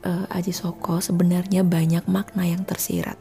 uh, 0.07 0.27
Aji 0.31 0.55
Soko 0.55 1.03
sebenarnya 1.03 1.67
banyak 1.67 2.07
makna 2.07 2.47
yang 2.47 2.63
tersirat 2.63 3.19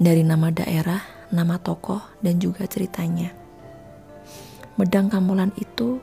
dari 0.00 0.24
nama 0.24 0.48
daerah, 0.48 1.04
nama 1.28 1.60
tokoh, 1.60 2.00
dan 2.24 2.40
juga 2.40 2.64
ceritanya. 2.64 3.36
Medang 4.80 5.12
Kamulan 5.12 5.52
itu 5.60 6.00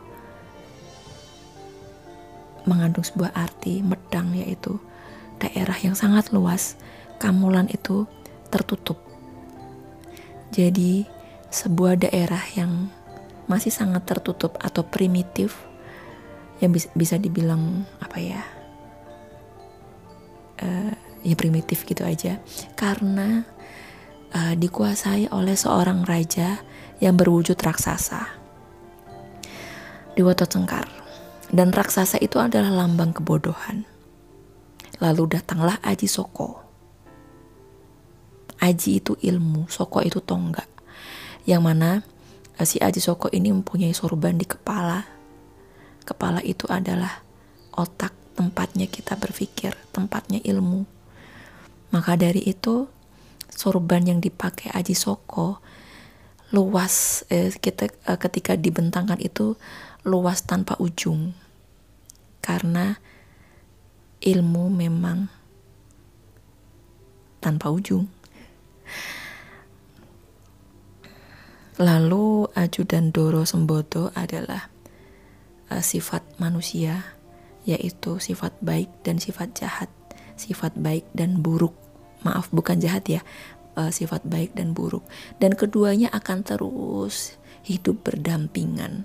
mengandung 2.70 3.02
sebuah 3.02 3.34
arti 3.34 3.82
medang 3.82 4.36
yaitu 4.38 4.78
daerah 5.42 5.74
yang 5.82 5.98
sangat 5.98 6.30
luas. 6.30 6.78
Kamulan 7.18 7.66
itu 7.74 8.06
tertutup. 8.48 9.00
Jadi 10.52 11.04
sebuah 11.52 12.00
daerah 12.08 12.42
yang 12.56 12.92
masih 13.48 13.72
sangat 13.72 14.04
tertutup 14.04 14.60
atau 14.60 14.84
primitif 14.84 15.64
yang 16.60 16.74
bisa, 16.74 17.16
dibilang 17.16 17.86
apa 18.02 18.18
ya 18.18 18.42
uh, 20.60 20.92
ya 21.22 21.36
primitif 21.38 21.86
gitu 21.86 22.04
aja 22.04 22.42
karena 22.76 23.46
uh, 24.36 24.54
dikuasai 24.58 25.32
oleh 25.32 25.56
seorang 25.56 26.04
raja 26.04 26.60
yang 27.00 27.16
berwujud 27.16 27.56
raksasa. 27.56 28.26
Dewa 30.18 30.34
Cengkar. 30.34 30.90
Dan 31.48 31.72
raksasa 31.72 32.20
itu 32.20 32.42
adalah 32.44 32.74
lambang 32.74 33.16
kebodohan. 33.16 33.88
Lalu 35.00 35.40
datanglah 35.40 35.80
Aji 35.80 36.10
Soko. 36.10 36.67
Aji 38.68 39.00
itu 39.00 39.16
ilmu, 39.16 39.72
Soko 39.72 40.04
itu 40.04 40.20
tonggak. 40.20 40.68
Yang 41.48 41.62
mana 41.64 41.90
uh, 42.60 42.68
si 42.68 42.84
Aji 42.84 43.00
Soko 43.00 43.32
ini 43.32 43.56
mempunyai 43.56 43.96
sorban 43.96 44.36
di 44.36 44.44
kepala. 44.44 45.08
Kepala 46.04 46.44
itu 46.44 46.68
adalah 46.68 47.24
otak 47.72 48.12
tempatnya 48.36 48.92
kita 48.92 49.16
berpikir, 49.16 49.72
tempatnya 49.96 50.44
ilmu. 50.44 50.84
Maka 51.96 52.20
dari 52.20 52.44
itu 52.44 52.92
sorban 53.48 54.04
yang 54.04 54.20
dipakai 54.20 54.76
Aji 54.76 54.94
Soko 54.94 55.64
luas 56.52 57.28
eh, 57.28 57.52
kita 57.52 57.92
eh, 57.92 58.20
ketika 58.20 58.56
dibentangkan 58.56 59.20
itu 59.20 59.60
luas 60.08 60.48
tanpa 60.48 60.80
ujung 60.80 61.36
karena 62.40 62.96
ilmu 64.24 64.72
memang 64.72 65.28
tanpa 67.44 67.68
ujung 67.68 68.08
lalu 71.78 72.50
Aju 72.58 72.82
dan 72.90 73.14
Doro 73.14 73.46
Sembodo 73.46 74.10
adalah 74.18 74.70
uh, 75.70 75.84
sifat 75.84 76.26
manusia 76.42 77.14
yaitu 77.68 78.18
sifat 78.18 78.56
baik 78.64 78.90
dan 79.04 79.20
sifat 79.22 79.54
jahat. 79.54 79.92
Sifat 80.40 80.74
baik 80.80 81.06
dan 81.12 81.44
buruk. 81.44 81.76
Maaf 82.24 82.50
bukan 82.50 82.80
jahat 82.80 83.06
ya. 83.06 83.22
Uh, 83.78 83.92
sifat 83.94 84.26
baik 84.26 84.56
dan 84.58 84.72
buruk. 84.74 85.04
Dan 85.38 85.54
keduanya 85.54 86.10
akan 86.16 86.42
terus 86.48 87.38
hidup 87.68 88.02
berdampingan 88.08 89.04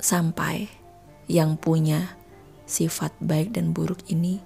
sampai 0.00 0.72
yang 1.28 1.60
punya 1.60 2.16
sifat 2.64 3.12
baik 3.20 3.52
dan 3.52 3.76
buruk 3.76 4.00
ini 4.08 4.40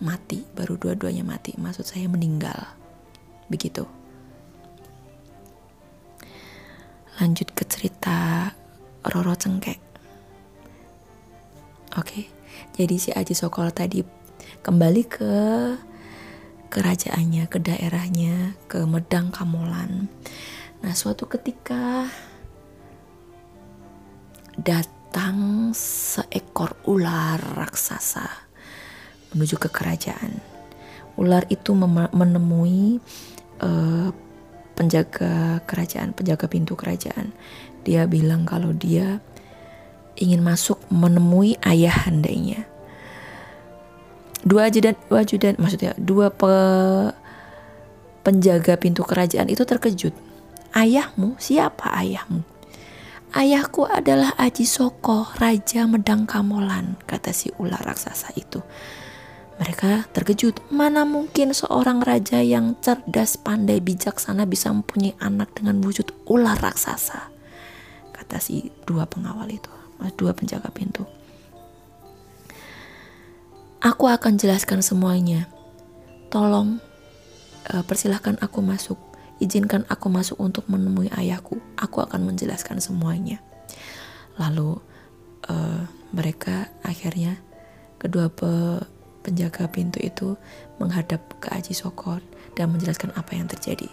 mati 0.00 0.44
baru 0.56 0.76
dua-duanya 0.76 1.24
mati. 1.24 1.56
Maksud 1.56 1.86
saya 1.86 2.06
meninggal. 2.10 2.76
Begitu. 3.46 3.86
Lanjut 7.16 7.48
ke 7.56 7.64
cerita 7.64 8.50
Roro 9.08 9.32
Cengkek. 9.32 9.80
Oke. 11.96 12.28
Jadi 12.76 12.96
si 13.00 13.10
Aji 13.12 13.32
Sokol 13.32 13.72
tadi 13.72 14.04
kembali 14.60 15.02
ke 15.08 15.34
kerajaannya, 16.68 17.48
ke 17.48 17.58
daerahnya, 17.60 18.52
ke 18.68 18.84
Medang 18.84 19.32
Kamolan. 19.32 20.12
Nah, 20.84 20.92
suatu 20.92 21.24
ketika 21.24 22.04
datang 24.60 25.72
seekor 25.72 26.76
ular 26.84 27.40
raksasa 27.40 28.45
menuju 29.34 29.56
ke 29.58 29.68
kerajaan. 29.72 30.38
Ular 31.16 31.48
itu 31.48 31.72
menemui 32.12 33.00
uh, 33.64 34.12
penjaga 34.76 35.64
kerajaan, 35.64 36.12
penjaga 36.12 36.46
pintu 36.46 36.76
kerajaan. 36.76 37.32
Dia 37.82 38.04
bilang 38.04 38.44
kalau 38.44 38.76
dia 38.76 39.24
ingin 40.16 40.40
masuk 40.44 40.80
menemui 40.88 41.60
ayah 41.64 42.08
handainya 42.08 42.64
dua 44.46 44.70
ajudan 44.70 44.94
dua 45.10 45.26
ajudan 45.26 45.54
maksudnya 45.58 45.92
dua 45.98 46.30
pe, 46.30 46.54
penjaga 48.22 48.78
pintu 48.78 49.02
kerajaan 49.02 49.50
itu 49.50 49.66
terkejut 49.66 50.14
ayahmu 50.70 51.34
siapa 51.36 51.90
ayahmu 51.98 52.46
Ayahku 53.36 53.84
adalah 53.84 54.32
Aji 54.40 54.64
Soko, 54.64 55.28
Raja 55.36 55.84
Medang 55.84 56.24
Kamolan, 56.24 56.96
kata 57.04 57.36
si 57.36 57.52
ular 57.60 57.84
raksasa 57.84 58.32
itu. 58.32 58.64
Mereka 59.56 60.12
terkejut, 60.12 60.60
mana 60.68 61.08
mungkin 61.08 61.56
seorang 61.56 62.04
raja 62.04 62.44
yang 62.44 62.76
cerdas, 62.84 63.40
pandai, 63.40 63.80
bijaksana 63.80 64.44
bisa 64.44 64.68
mempunyai 64.68 65.16
anak 65.16 65.56
dengan 65.56 65.80
wujud 65.80 66.12
ular 66.28 66.60
raksasa. 66.60 67.32
Kata 68.12 68.36
si 68.36 68.68
dua 68.84 69.08
pengawal 69.08 69.48
itu, 69.48 69.72
dua 70.20 70.36
penjaga 70.36 70.68
pintu. 70.68 71.08
Aku 73.80 74.08
akan 74.12 74.36
jelaskan 74.36 74.84
semuanya. 74.84 75.48
Tolong 76.28 76.82
uh, 77.72 77.84
persilahkan 77.86 78.36
aku 78.44 78.60
masuk. 78.60 79.00
Izinkan 79.36 79.84
aku 79.88 80.08
masuk 80.08 80.36
untuk 80.40 80.64
menemui 80.68 81.12
ayahku. 81.12 81.60
Aku 81.80 82.04
akan 82.04 82.28
menjelaskan 82.28 82.80
semuanya. 82.80 83.40
Lalu 84.36 84.80
uh, 85.48 85.82
mereka 86.12 86.72
akhirnya 86.84 87.40
kedua 88.00 88.28
pe 88.32 88.80
penjaga 89.26 89.66
pintu 89.66 89.98
itu 89.98 90.38
menghadap 90.78 91.18
ke 91.42 91.50
Aji 91.50 91.74
Soko 91.74 92.22
dan 92.54 92.70
menjelaskan 92.70 93.10
apa 93.18 93.34
yang 93.34 93.50
terjadi. 93.50 93.90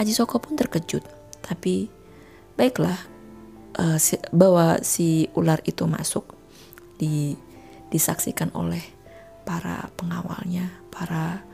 Aji 0.00 0.16
Soko 0.16 0.40
pun 0.40 0.56
terkejut, 0.56 1.04
tapi 1.44 1.92
baiklah 2.56 2.96
uh, 3.76 4.00
si, 4.00 4.16
bahwa 4.32 4.80
si 4.80 5.28
ular 5.36 5.60
itu 5.68 5.84
masuk 5.84 6.32
di 6.96 7.36
disaksikan 7.92 8.48
oleh 8.56 8.80
para 9.44 9.92
pengawalnya, 10.00 10.72
para 10.88 11.44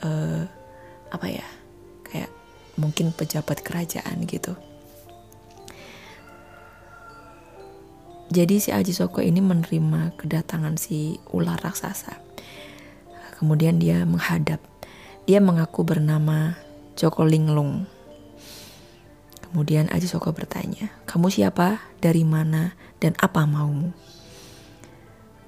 uh, 0.00 0.48
apa 1.10 1.26
ya 1.26 1.46
kayak 2.06 2.30
mungkin 2.78 3.10
pejabat 3.12 3.60
kerajaan 3.60 4.24
gitu 4.24 4.54
jadi 8.30 8.62
si 8.62 8.70
Aji 8.70 8.94
Soko 8.94 9.18
ini 9.20 9.42
menerima 9.42 10.14
kedatangan 10.14 10.78
si 10.78 11.18
ular 11.34 11.58
raksasa 11.58 12.29
kemudian 13.40 13.80
dia 13.80 14.04
menghadap 14.04 14.60
dia 15.24 15.40
mengaku 15.40 15.82
bernama 15.82 16.60
Joko 16.94 17.24
Linglung 17.24 17.88
kemudian 19.48 19.88
Aji 19.88 20.04
Soko 20.04 20.36
bertanya 20.36 20.92
kamu 21.08 21.32
siapa 21.32 21.80
dari 22.04 22.22
mana 22.22 22.76
dan 23.00 23.16
apa 23.18 23.48
maumu 23.48 23.96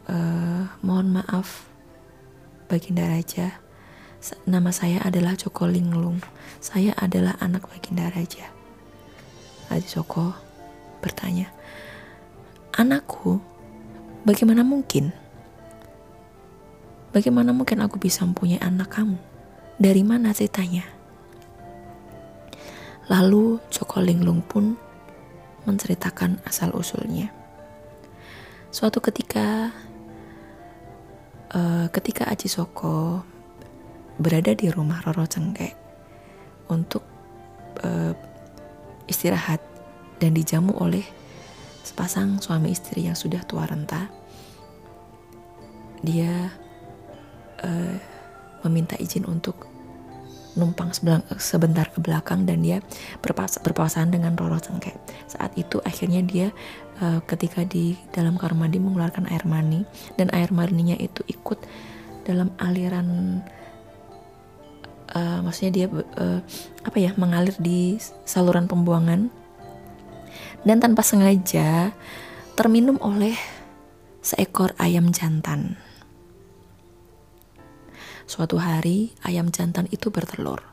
uh, 0.09 0.64
mohon 0.81 1.12
maaf 1.12 1.68
Baginda 2.72 3.05
Raja 3.05 3.62
Nama 4.46 4.70
saya 4.70 5.02
adalah 5.02 5.35
Joko 5.35 5.66
Linglung. 5.66 6.22
Saya 6.62 6.94
adalah 6.94 7.35
anak 7.42 7.66
Baginda 7.66 8.07
Raja. 8.07 8.46
Adi 9.66 9.83
Joko 9.90 10.31
bertanya, 11.02 11.50
Anakku, 12.78 13.42
bagaimana 14.22 14.62
mungkin? 14.62 15.11
Bagaimana 17.12 17.53
mungkin 17.53 17.85
aku 17.85 18.01
bisa 18.01 18.25
mempunyai 18.25 18.57
anak 18.64 18.96
kamu? 18.96 19.20
Dari 19.77 20.01
mana 20.01 20.33
ceritanya? 20.33 20.88
Lalu 23.12 23.61
Joko 23.68 24.01
Linglung 24.01 24.40
pun 24.40 24.81
menceritakan 25.68 26.40
asal-usulnya. 26.48 27.29
Suatu 28.72 29.05
ketika, 29.05 29.68
uh, 31.53 31.87
ketika 31.92 32.33
Aji 32.33 32.48
Soko 32.48 33.20
berada 34.16 34.57
di 34.57 34.72
rumah 34.72 35.05
Roro 35.05 35.29
Cengkeh 35.29 35.77
untuk 36.72 37.05
uh, 37.85 38.16
istirahat 39.05 39.61
dan 40.16 40.33
dijamu 40.33 40.72
oleh 40.81 41.05
sepasang 41.85 42.40
suami 42.40 42.72
istri 42.72 43.05
yang 43.05 43.18
sudah 43.18 43.44
tua 43.44 43.68
renta. 43.68 44.09
Dia 46.01 46.62
uh, 47.62 47.96
meminta 48.66 48.94
izin 48.98 49.27
untuk 49.27 49.72
numpang 50.53 50.92
sebentar 51.40 51.88
ke 51.88 51.98
belakang 52.05 52.44
dan 52.44 52.61
dia 52.61 52.85
berpasangan 53.64 54.12
dengan 54.12 54.37
Roro 54.37 54.61
Cengkeh. 54.61 54.92
Saat 55.25 55.57
itu 55.57 55.81
akhirnya 55.81 56.20
dia 56.20 56.53
uh, 57.01 57.25
ketika 57.25 57.64
di 57.64 57.96
dalam 58.12 58.37
kamar 58.37 58.68
mandi 58.68 58.77
mengeluarkan 58.77 59.33
air 59.33 59.48
mani 59.48 59.88
dan 60.20 60.29
air 60.37 60.53
maninya 60.53 60.96
itu 61.01 61.25
ikut 61.25 61.57
dalam 62.29 62.53
aliran 62.61 63.40
uh, 65.16 65.40
maksudnya 65.40 65.72
dia 65.72 65.87
uh, 65.90 66.40
apa 66.85 66.96
ya 67.01 67.16
mengalir 67.16 67.57
di 67.57 67.96
saluran 68.29 68.68
pembuangan 68.68 69.33
dan 70.62 70.79
tanpa 70.79 71.03
sengaja 71.03 71.90
terminum 72.55 73.01
oleh 73.01 73.35
seekor 74.22 74.77
ayam 74.79 75.11
jantan. 75.11 75.81
Suatu 78.26 78.58
hari 78.62 79.12
ayam 79.26 79.50
jantan 79.50 79.87
itu 79.90 80.08
bertelur 80.08 80.72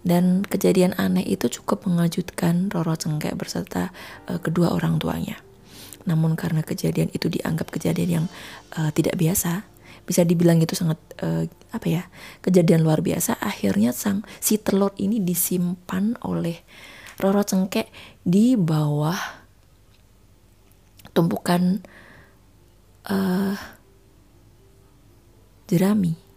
dan 0.00 0.40
kejadian 0.48 0.96
aneh 0.96 1.24
itu 1.24 1.52
cukup 1.60 1.84
mengejutkan 1.84 2.72
Roro 2.72 2.96
Cengkek 2.96 3.36
berserta 3.36 3.92
uh, 4.28 4.40
kedua 4.40 4.72
orang 4.72 4.96
tuanya. 4.96 5.36
Namun 6.08 6.32
karena 6.32 6.64
kejadian 6.64 7.12
itu 7.12 7.28
dianggap 7.28 7.68
kejadian 7.68 8.08
yang 8.08 8.26
uh, 8.80 8.88
tidak 8.96 9.20
biasa, 9.20 9.68
bisa 10.08 10.24
dibilang 10.24 10.56
itu 10.64 10.72
sangat 10.72 10.96
uh, 11.20 11.44
apa 11.70 11.86
ya 11.86 12.02
kejadian 12.40 12.82
luar 12.82 13.04
biasa 13.04 13.36
akhirnya 13.38 13.92
sang 13.92 14.24
si 14.40 14.56
telur 14.56 14.96
ini 14.96 15.20
disimpan 15.20 16.16
oleh 16.24 16.64
Roro 17.20 17.44
Cengkek 17.44 17.92
di 18.24 18.56
bawah 18.56 19.14
tumpukan 21.12 21.84
uh, 23.12 23.54
jerami 25.68 26.29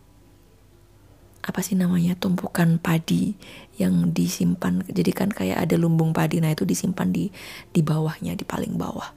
apa 1.43 1.60
sih 1.60 1.75
namanya 1.75 2.15
tumpukan 2.15 2.79
padi 2.79 3.36
yang 3.75 4.15
disimpan. 4.15 4.79
Jadi 4.88 5.12
kan 5.12 5.27
kayak 5.27 5.60
ada 5.60 5.75
lumbung 5.75 6.15
padi 6.15 6.39
nah 6.39 6.56
itu 6.56 6.63
disimpan 6.63 7.12
di 7.12 7.27
di 7.69 7.82
bawahnya 7.84 8.39
di 8.39 8.47
paling 8.47 8.79
bawah. 8.79 9.12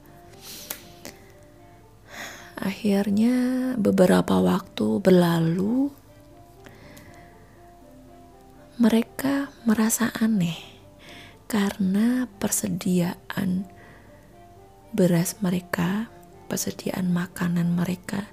Akhirnya 2.57 3.33
beberapa 3.77 4.41
waktu 4.41 4.97
berlalu, 4.99 5.93
mereka 8.81 9.53
merasa 9.63 10.09
aneh 10.17 10.57
karena 11.45 12.25
persediaan 12.41 13.69
beras 14.91 15.37
mereka, 15.39 16.09
persediaan 16.49 17.13
makanan 17.13 17.71
mereka 17.77 18.25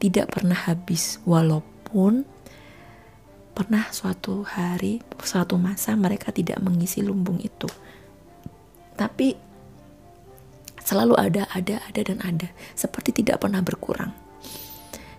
tidak 0.00 0.32
pernah 0.32 0.56
habis. 0.56 1.20
Walaupun 1.28 2.24
pernah 3.56 3.88
suatu 3.88 4.44
hari, 4.44 5.00
suatu 5.24 5.56
masa 5.56 5.96
mereka 5.96 6.28
tidak 6.28 6.60
mengisi 6.60 7.00
lumbung 7.00 7.40
itu. 7.40 7.66
Tapi 8.92 9.46
Selalu 10.86 11.18
ada, 11.18 11.50
ada, 11.50 11.82
ada, 11.82 12.00
dan 12.06 12.22
ada. 12.22 12.48
Seperti 12.78 13.10
tidak 13.10 13.42
pernah 13.42 13.58
berkurang. 13.58 14.14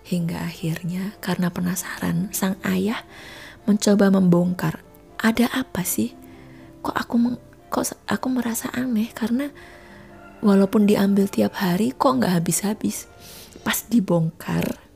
Hingga 0.08 0.48
akhirnya 0.48 1.12
karena 1.20 1.52
penasaran, 1.52 2.32
sang 2.32 2.56
ayah 2.64 3.04
mencoba 3.68 4.08
membongkar. 4.08 4.80
Ada 5.20 5.52
apa 5.52 5.84
sih? 5.84 6.16
Kok 6.80 6.96
aku 6.96 7.16
kok 7.68 7.84
aku 8.08 8.26
merasa 8.32 8.72
aneh 8.72 9.12
karena 9.12 9.52
walaupun 10.40 10.88
diambil 10.88 11.28
tiap 11.28 11.60
hari 11.60 11.92
kok 11.92 12.16
nggak 12.16 12.40
habis-habis. 12.40 13.04
Pas 13.60 13.84
dibongkar, 13.92 14.87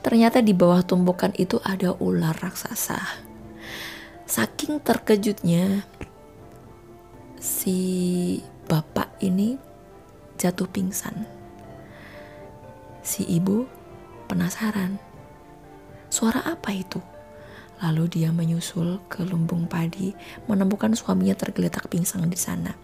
ternyata 0.00 0.40
di 0.40 0.56
bawah 0.56 0.80
tumpukan 0.84 1.32
itu 1.36 1.60
ada 1.64 1.96
ular 2.00 2.36
raksasa. 2.36 2.98
Saking 4.24 4.78
terkejutnya, 4.80 5.82
si 7.40 8.38
bapak 8.70 9.10
ini 9.20 9.58
jatuh 10.38 10.70
pingsan. 10.70 11.26
Si 13.02 13.26
ibu 13.26 13.66
penasaran, 14.30 15.00
suara 16.08 16.46
apa 16.46 16.70
itu? 16.70 17.02
Lalu 17.80 18.12
dia 18.12 18.28
menyusul 18.28 19.00
ke 19.08 19.24
lumbung 19.24 19.64
padi, 19.64 20.12
menemukan 20.44 20.92
suaminya 20.92 21.32
tergeletak 21.32 21.88
pingsan 21.88 22.28
di 22.28 22.36
sana. 22.36 22.76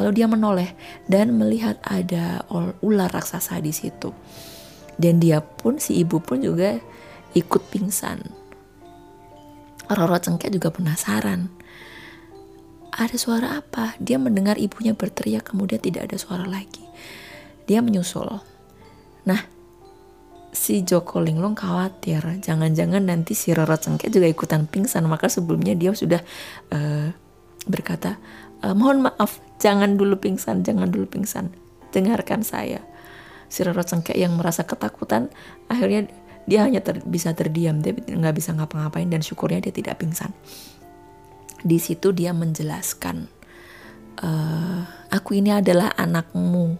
Lalu 0.00 0.10
dia 0.16 0.26
menoleh 0.26 0.72
dan 1.04 1.36
melihat 1.36 1.76
ada 1.84 2.42
ular 2.80 3.12
raksasa 3.12 3.60
di 3.60 3.76
situ. 3.76 4.08
Dan 4.98 5.22
dia 5.22 5.40
pun, 5.40 5.78
si 5.78 6.02
ibu 6.02 6.18
pun 6.18 6.42
juga 6.42 6.76
ikut 7.32 7.62
pingsan. 7.70 8.18
Roro 9.88 10.18
Cengkeh 10.20 10.52
juga 10.52 10.68
penasaran 10.68 11.58
ada 12.98 13.14
suara 13.14 13.62
apa? 13.62 13.94
Dia 14.02 14.18
mendengar 14.18 14.58
ibunya 14.58 14.90
berteriak, 14.90 15.54
kemudian 15.54 15.78
tidak 15.78 16.10
ada 16.10 16.18
suara 16.18 16.42
lagi. 16.42 16.82
Dia 17.70 17.78
menyusul. 17.78 18.26
Nah, 19.22 19.40
si 20.50 20.82
Joko 20.82 21.22
Linglung 21.22 21.54
khawatir, 21.54 22.42
jangan-jangan 22.42 23.06
nanti 23.06 23.38
si 23.38 23.54
Roro 23.54 23.78
Cengkeh 23.78 24.10
juga 24.10 24.26
ikutan 24.26 24.66
pingsan. 24.66 25.06
Maka 25.06 25.30
sebelumnya 25.30 25.78
dia 25.78 25.94
sudah 25.94 26.18
uh, 26.74 27.14
berkata, 27.70 28.18
uh, 28.66 28.74
mohon 28.74 29.06
maaf, 29.06 29.38
jangan 29.62 29.94
dulu 29.94 30.18
pingsan, 30.18 30.66
jangan 30.66 30.90
dulu 30.90 31.06
pingsan. 31.06 31.54
Dengarkan 31.94 32.42
saya. 32.42 32.82
Si 33.48 33.64
Roro 33.64 33.80
Cengkeh 33.80 34.16
yang 34.16 34.36
merasa 34.36 34.68
ketakutan, 34.68 35.32
akhirnya 35.72 36.08
dia 36.48 36.64
hanya 36.64 36.80
ter, 36.80 37.00
bisa 37.04 37.32
terdiam, 37.32 37.80
dia 37.80 37.96
nggak 37.96 38.36
bisa 38.36 38.52
ngapa-ngapain 38.56 39.08
dan 39.08 39.20
syukurnya 39.20 39.64
dia 39.64 39.72
tidak 39.72 40.00
pingsan 40.00 40.32
di 41.62 41.78
situ 41.82 42.14
dia 42.14 42.30
menjelaskan, 42.30 43.26
e, 44.18 44.30
aku 45.10 45.38
ini 45.38 45.50
adalah 45.50 45.90
anakmu, 45.98 46.78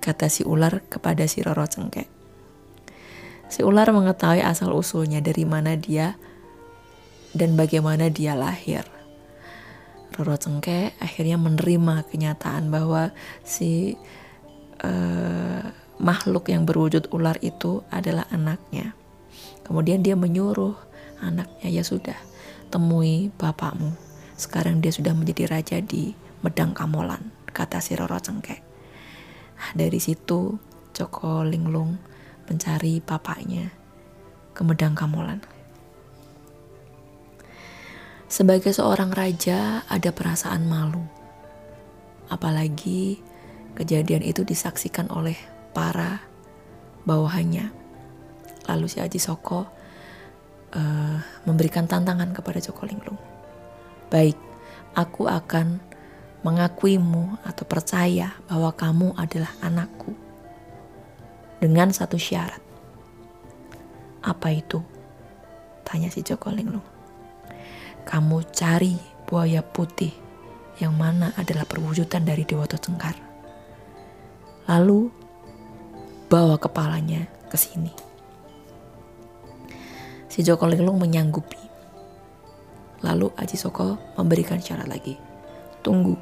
kata 0.00 0.32
si 0.32 0.40
ular 0.44 0.80
kepada 0.88 1.28
si 1.28 1.44
Roro 1.44 1.68
Cengkeh. 1.68 2.08
Si 3.50 3.66
ular 3.66 3.90
mengetahui 3.90 4.46
asal 4.46 4.70
usulnya 4.70 5.18
dari 5.18 5.42
mana 5.42 5.74
dia 5.74 6.14
dan 7.34 7.58
bagaimana 7.58 8.08
dia 8.08 8.38
lahir. 8.38 8.86
Roro 10.14 10.38
Cengkeh 10.38 10.96
akhirnya 11.02 11.36
menerima 11.36 12.08
kenyataan 12.08 12.72
bahwa 12.72 13.12
si 13.44 14.00
uh, 14.84 15.62
makhluk 16.00 16.48
yang 16.48 16.64
berwujud 16.64 17.12
ular 17.12 17.36
itu 17.44 17.84
adalah 17.92 18.24
anaknya. 18.32 18.96
Kemudian 19.64 20.02
dia 20.02 20.16
menyuruh 20.16 20.74
anaknya 21.20 21.68
ya 21.68 21.84
sudah 21.84 22.16
temui 22.72 23.28
bapakmu. 23.36 23.94
Sekarang 24.34 24.80
dia 24.80 24.90
sudah 24.90 25.12
menjadi 25.12 25.52
raja 25.52 25.78
di 25.84 26.16
Medang 26.40 26.72
Kamolan, 26.72 27.28
kata 27.52 27.84
si 27.84 27.92
Roro 27.92 28.16
Cengkeh. 28.16 28.60
Nah, 29.60 29.70
dari 29.76 30.00
situ 30.00 30.56
Joko 30.96 31.44
Linglung 31.44 32.00
mencari 32.48 33.04
bapaknya 33.04 33.68
ke 34.56 34.64
Medang 34.64 34.96
Kamolan. 34.96 35.44
Sebagai 38.30 38.72
seorang 38.72 39.12
raja 39.12 39.84
ada 39.90 40.10
perasaan 40.14 40.64
malu. 40.70 41.02
Apalagi 42.30 43.18
kejadian 43.76 44.24
itu 44.24 44.42
disaksikan 44.46 45.10
oleh 45.12 45.36
para 45.76 46.22
bawahannya. 47.04 47.70
Lalu 48.68 48.86
si 48.86 48.98
Aji 49.02 49.18
Soko 49.18 49.66
uh, 50.74 51.18
memberikan 51.44 51.90
tantangan 51.90 52.30
kepada 52.34 52.62
Joko 52.62 52.86
Linglung. 52.86 53.18
Baik, 54.10 54.36
aku 54.94 55.26
akan 55.30 55.80
mengakuimu 56.40 57.42
atau 57.44 57.64
percaya 57.68 58.34
bahwa 58.48 58.72
kamu 58.72 59.12
adalah 59.14 59.52
anakku 59.60 60.16
dengan 61.60 61.92
satu 61.92 62.16
syarat. 62.16 62.62
Apa 64.24 64.52
itu? 64.52 64.80
Tanya 65.84 66.08
si 66.08 66.22
Joko 66.22 66.48
Linglung 66.52 67.00
kamu 68.10 68.42
cari 68.50 68.98
buaya 69.28 69.62
putih 69.62 70.10
yang 70.82 70.96
mana 70.96 71.30
adalah 71.38 71.62
perwujudan 71.62 72.26
dari 72.26 72.42
Dewata 72.42 72.74
Cengkar. 72.74 73.29
Lalu 74.70 75.10
bawa 76.30 76.54
kepalanya 76.62 77.26
ke 77.50 77.58
sini. 77.58 77.90
Si 80.30 80.46
Joko 80.46 80.70
Linglung 80.70 81.02
menyanggupi. 81.02 81.58
Lalu 83.02 83.34
Aji 83.34 83.58
Soko 83.58 83.98
memberikan 84.14 84.62
syarat 84.62 84.86
lagi. 84.86 85.18
Tunggu, 85.82 86.14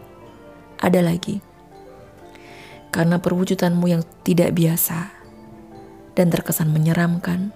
ada 0.80 1.04
lagi. 1.04 1.44
Karena 2.88 3.20
perwujudanmu 3.20 3.84
yang 3.84 4.00
tidak 4.24 4.56
biasa 4.56 5.12
dan 6.16 6.32
terkesan 6.32 6.72
menyeramkan, 6.72 7.52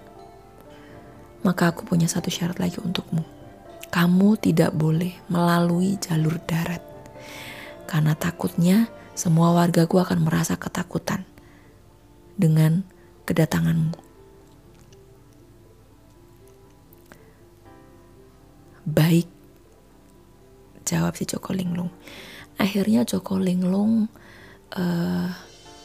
maka 1.41 1.73
aku 1.73 1.89
punya 1.89 2.05
satu 2.05 2.29
syarat 2.29 2.61
lagi 2.61 2.77
untukmu 2.83 3.43
kamu 3.93 4.41
tidak 4.41 4.73
boleh 4.73 5.13
melalui 5.29 6.01
jalur 6.01 6.41
darat. 6.49 6.81
Karena 7.85 8.17
takutnya 8.17 8.89
semua 9.13 9.53
wargaku 9.53 10.01
akan 10.01 10.25
merasa 10.25 10.57
ketakutan 10.57 11.25
dengan 12.37 12.85
kedatanganmu. 13.29 13.99
Baik, 18.83 19.31
jawab 20.83 21.15
si 21.15 21.25
Joko 21.25 21.55
Linglung. 21.55 21.93
Akhirnya 22.59 23.07
Joko 23.07 23.39
Linglung 23.39 24.11
uh, 24.75 25.29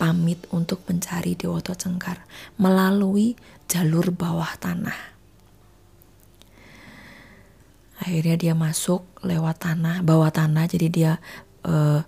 pamit 0.02 0.42
untuk 0.50 0.82
mencari 0.90 1.38
Dewoto 1.38 1.78
Cengkar 1.78 2.26
melalui 2.58 3.38
jalur 3.70 4.10
bawah 4.10 4.50
tanah. 4.58 5.18
akhirnya 8.08 8.38
dia 8.38 8.54
masuk 8.54 9.04
lewat 9.26 9.68
tanah 9.68 10.06
bawah 10.06 10.30
tanah 10.30 10.70
jadi 10.70 10.88
dia 10.88 11.12
uh, 11.66 12.06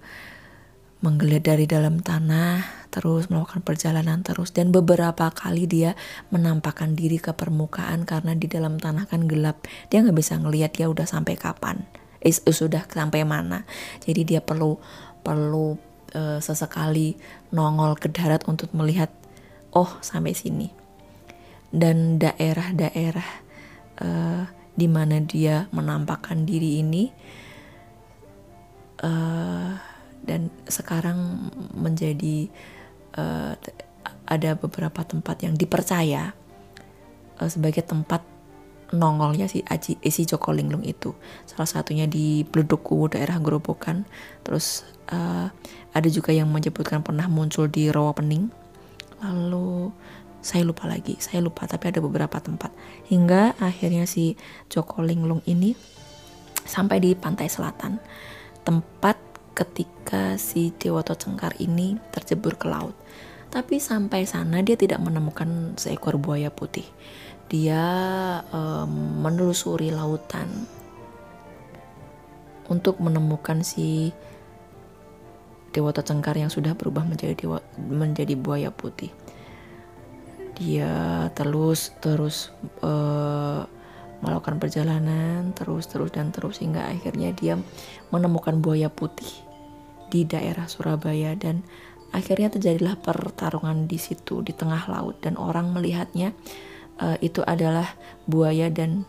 menggeliat 1.00 1.48
dari 1.48 1.64
dalam 1.64 2.04
tanah 2.04 2.80
terus 2.90 3.30
melakukan 3.30 3.64
perjalanan 3.64 4.26
terus. 4.26 4.52
Dan 4.52 4.74
beberapa 4.74 5.32
kali 5.32 5.70
dia 5.70 5.96
menampakkan 6.34 6.98
diri 6.98 7.22
ke 7.22 7.32
permukaan 7.32 8.04
karena 8.04 8.36
di 8.36 8.50
dalam 8.50 8.82
tanah 8.82 9.08
kan 9.08 9.30
gelap. 9.30 9.64
Dia 9.88 10.04
nggak 10.04 10.18
bisa 10.18 10.36
ngelihat 10.42 10.76
dia 10.76 10.92
udah 10.92 11.08
sampai 11.08 11.40
kapan. 11.40 11.86
Eh, 12.20 12.36
sudah 12.36 12.84
sampai 12.90 13.24
mana. 13.24 13.64
Jadi 14.04 14.28
dia 14.28 14.42
perlu 14.44 14.76
perlu 15.24 15.80
uh, 16.16 16.40
sesekali 16.44 17.16
nongol 17.56 17.96
ke 17.96 18.12
darat 18.12 18.44
untuk 18.50 18.76
melihat 18.76 19.08
oh 19.72 20.00
sampai 20.04 20.36
sini. 20.36 20.68
Dan 21.70 22.18
daerah-daerah 22.18 23.30
uh, 24.02 24.44
di 24.74 24.88
mana 24.90 25.22
dia 25.22 25.70
menampakkan 25.70 26.44
diri 26.44 26.82
ini 26.82 27.14
uh, 29.04 29.89
dan 30.24 30.52
sekarang 30.68 31.50
menjadi 31.74 32.52
uh, 33.18 33.56
ada 34.30 34.54
beberapa 34.54 35.02
tempat 35.02 35.42
yang 35.42 35.58
dipercaya 35.58 36.38
uh, 37.42 37.50
sebagai 37.50 37.82
tempat 37.82 38.22
nongolnya 38.90 39.46
si 39.46 39.62
Aji 39.62 40.02
eh, 40.02 40.14
si 40.14 40.26
Joko 40.26 40.50
Linglung 40.50 40.82
itu. 40.82 41.14
Salah 41.46 41.70
satunya 41.70 42.10
di 42.10 42.42
Bleduku 42.46 43.10
daerah 43.10 43.38
Gerobokan. 43.38 44.06
Terus 44.42 44.86
uh, 45.14 45.50
ada 45.94 46.10
juga 46.10 46.34
yang 46.34 46.50
menyebutkan 46.50 47.06
pernah 47.06 47.30
muncul 47.30 47.70
di 47.70 47.90
Rawa 47.90 48.18
Pening. 48.18 48.50
Lalu 49.22 49.94
saya 50.40 50.64
lupa 50.64 50.88
lagi 50.88 51.20
saya 51.20 51.44
lupa 51.44 51.68
tapi 51.70 51.94
ada 51.94 52.02
beberapa 52.02 52.42
tempat. 52.42 52.74
Hingga 53.10 53.62
akhirnya 53.62 54.10
si 54.10 54.34
Joko 54.72 55.06
Linglung 55.06 55.46
ini 55.46 55.78
sampai 56.66 56.98
di 57.02 57.14
pantai 57.14 57.46
selatan. 57.50 58.02
Tempat 58.66 59.29
ketika 59.60 60.40
si 60.40 60.72
Dewoto 60.80 61.20
Cengkar 61.20 61.60
ini 61.60 62.00
terjebur 62.16 62.56
ke 62.56 62.72
laut. 62.72 62.96
Tapi 63.52 63.84
sampai 63.84 64.24
sana 64.24 64.64
dia 64.64 64.80
tidak 64.80 65.04
menemukan 65.04 65.76
seekor 65.76 66.16
buaya 66.16 66.48
putih. 66.48 66.88
Dia 67.52 67.84
um, 68.56 69.20
menelusuri 69.20 69.92
lautan 69.92 70.48
untuk 72.72 73.04
menemukan 73.04 73.60
si 73.66 74.16
Dewoto 75.76 76.06
Cengkar 76.08 76.40
yang 76.40 76.54
sudah 76.54 76.78
berubah 76.78 77.04
menjadi 77.04 77.36
dewa, 77.36 77.60
menjadi 77.76 78.40
buaya 78.40 78.72
putih. 78.72 79.12
Dia 80.56 81.28
terus 81.36 81.92
terus 82.00 82.54
uh, 82.86 83.66
melakukan 84.20 84.60
perjalanan 84.60 85.56
terus 85.56 85.88
terus 85.88 86.12
dan 86.12 86.36
terus 86.36 86.60
hingga 86.60 86.92
akhirnya 86.92 87.32
dia 87.32 87.56
menemukan 88.12 88.60
buaya 88.60 88.92
putih 88.92 89.49
di 90.10 90.26
daerah 90.26 90.66
Surabaya 90.66 91.38
dan 91.38 91.62
akhirnya 92.10 92.50
terjadilah 92.50 92.98
pertarungan 92.98 93.86
di 93.86 94.02
situ 94.02 94.42
di 94.42 94.52
tengah 94.52 94.90
laut. 94.90 95.22
Dan 95.22 95.38
orang 95.38 95.72
melihatnya 95.72 96.34
uh, 97.00 97.18
itu 97.22 97.46
adalah 97.46 97.94
buaya 98.26 98.68
dan 98.74 99.06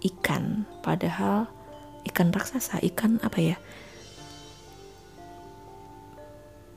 ikan. 0.00 0.64
Padahal 0.80 1.50
ikan 2.08 2.32
raksasa 2.32 2.80
ikan 2.94 3.20
apa 3.20 3.38
ya? 3.38 3.56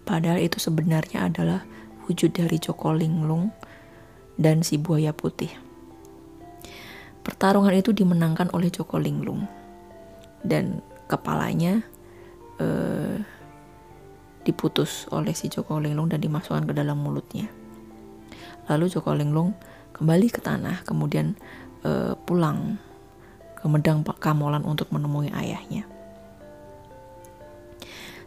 Padahal 0.04 0.44
itu 0.44 0.60
sebenarnya 0.60 1.32
adalah 1.32 1.63
wujud 2.12 2.36
dari 2.36 2.60
Joko 2.60 2.92
Linglung 2.92 3.56
dan 4.36 4.60
si 4.68 4.76
buaya 4.76 5.16
putih. 5.16 5.50
Pertarungan 7.24 7.72
itu 7.72 7.96
dimenangkan 7.96 8.52
oleh 8.52 8.68
Joko 8.68 9.00
Linglung. 9.00 9.48
Dan 10.44 10.84
kepalanya 11.08 11.80
eh, 12.60 13.24
diputus 14.43 15.08
oleh 15.10 15.32
si 15.32 15.47
Joko 15.47 15.79
Linglung 15.79 16.12
dan 16.12 16.19
dimasukkan 16.19 16.67
ke 16.67 16.73
dalam 16.75 16.99
mulutnya. 16.99 17.47
Lalu 18.67 18.91
Joko 18.91 19.15
Linglung 19.15 19.56
kembali 19.95 20.27
ke 20.32 20.39
tanah, 20.43 20.84
kemudian 20.88 21.36
eh, 21.84 22.15
pulang 22.27 22.79
ke 23.60 23.65
Medang 23.71 24.03
Kamolan 24.03 24.67
untuk 24.67 24.91
menemui 24.91 25.32
ayahnya. 25.32 25.88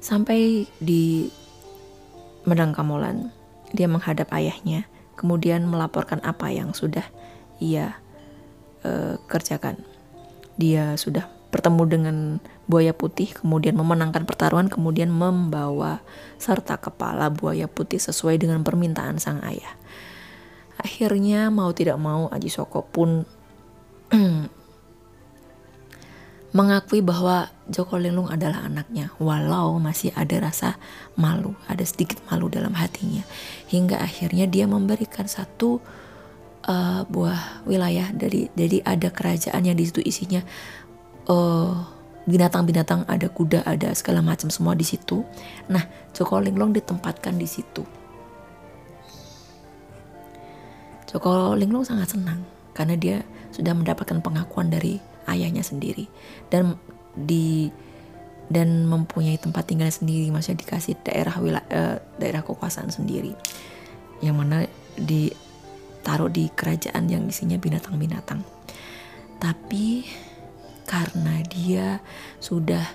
Sampai 0.00 0.64
di 0.80 1.28
Medang 2.48 2.72
Kamolan, 2.72 3.34
dia 3.74 3.90
menghadap 3.90 4.30
ayahnya 4.32 4.88
kemudian 5.16 5.64
melaporkan 5.66 6.20
apa 6.22 6.52
yang 6.52 6.76
sudah 6.76 7.04
ia 7.58 7.96
uh, 8.84 9.16
kerjakan. 9.26 9.80
Dia 10.60 10.94
sudah 11.00 11.24
bertemu 11.50 11.82
dengan 11.86 12.16
buaya 12.66 12.90
putih, 12.90 13.30
kemudian 13.30 13.78
memenangkan 13.78 14.26
pertarungan, 14.26 14.66
kemudian 14.66 15.08
membawa 15.08 16.02
serta 16.36 16.76
kepala 16.76 17.30
buaya 17.30 17.70
putih 17.70 18.02
sesuai 18.02 18.42
dengan 18.42 18.66
permintaan 18.66 19.22
sang 19.22 19.40
ayah. 19.46 19.74
Akhirnya 20.76 21.48
mau 21.48 21.72
tidak 21.72 21.96
mau 21.96 22.28
Aji 22.28 22.50
Soko 22.52 22.84
pun 22.84 23.24
mengakui 26.56 27.04
bahwa 27.04 27.52
Joko 27.68 28.00
Linglung 28.00 28.32
adalah 28.32 28.64
anaknya, 28.64 29.12
walau 29.20 29.76
masih 29.76 30.14
ada 30.16 30.40
rasa 30.40 30.80
malu, 31.18 31.52
ada 31.68 31.84
sedikit 31.84 32.22
malu 32.30 32.48
dalam 32.48 32.72
hatinya, 32.72 33.22
hingga 33.68 34.00
akhirnya 34.00 34.48
dia 34.48 34.64
memberikan 34.64 35.28
satu 35.28 35.84
uh, 36.66 37.02
buah 37.08 37.66
wilayah 37.68 38.10
dari 38.12 38.48
jadi 38.56 38.82
ada 38.84 39.08
kerajaan 39.12 39.62
yang 39.68 39.76
di 39.78 39.84
situ 39.86 40.02
isinya 40.02 40.42
uh, 41.30 41.74
binatang-binatang, 42.26 43.06
ada 43.06 43.26
kuda, 43.30 43.62
ada 43.62 43.94
segala 43.94 44.22
macam 44.22 44.50
semua 44.50 44.74
di 44.74 44.82
situ. 44.82 45.22
Nah, 45.70 45.86
Joko 46.10 46.42
Linglung 46.42 46.74
ditempatkan 46.74 47.38
di 47.38 47.46
situ. 47.46 47.86
Joko 51.06 51.54
Linglung 51.54 51.86
sangat 51.86 52.18
senang 52.18 52.42
karena 52.76 52.98
dia 52.98 53.16
sudah 53.54 53.72
mendapatkan 53.72 54.20
pengakuan 54.20 54.68
dari 54.68 55.00
ayahnya 55.30 55.64
sendiri 55.64 56.04
dan 56.52 56.76
di 57.16 57.72
dan 58.52 58.86
mempunyai 58.86 59.40
tempat 59.40 59.66
tinggal 59.66 59.90
sendiri 59.90 60.30
maksudnya 60.30 60.62
dikasih 60.62 60.94
daerah 61.02 61.34
wilayah 61.40 61.66
uh, 61.72 61.96
daerah 62.20 62.44
kekuasaan 62.44 62.92
sendiri 62.92 63.34
yang 64.20 64.38
mana 64.38 64.68
ditaruh 64.94 66.30
di 66.30 66.52
kerajaan 66.52 67.10
yang 67.10 67.26
isinya 67.26 67.58
binatang-binatang 67.58 68.44
tapi 69.40 70.06
karena 70.86 71.42
dia 71.50 71.98
sudah 72.38 72.86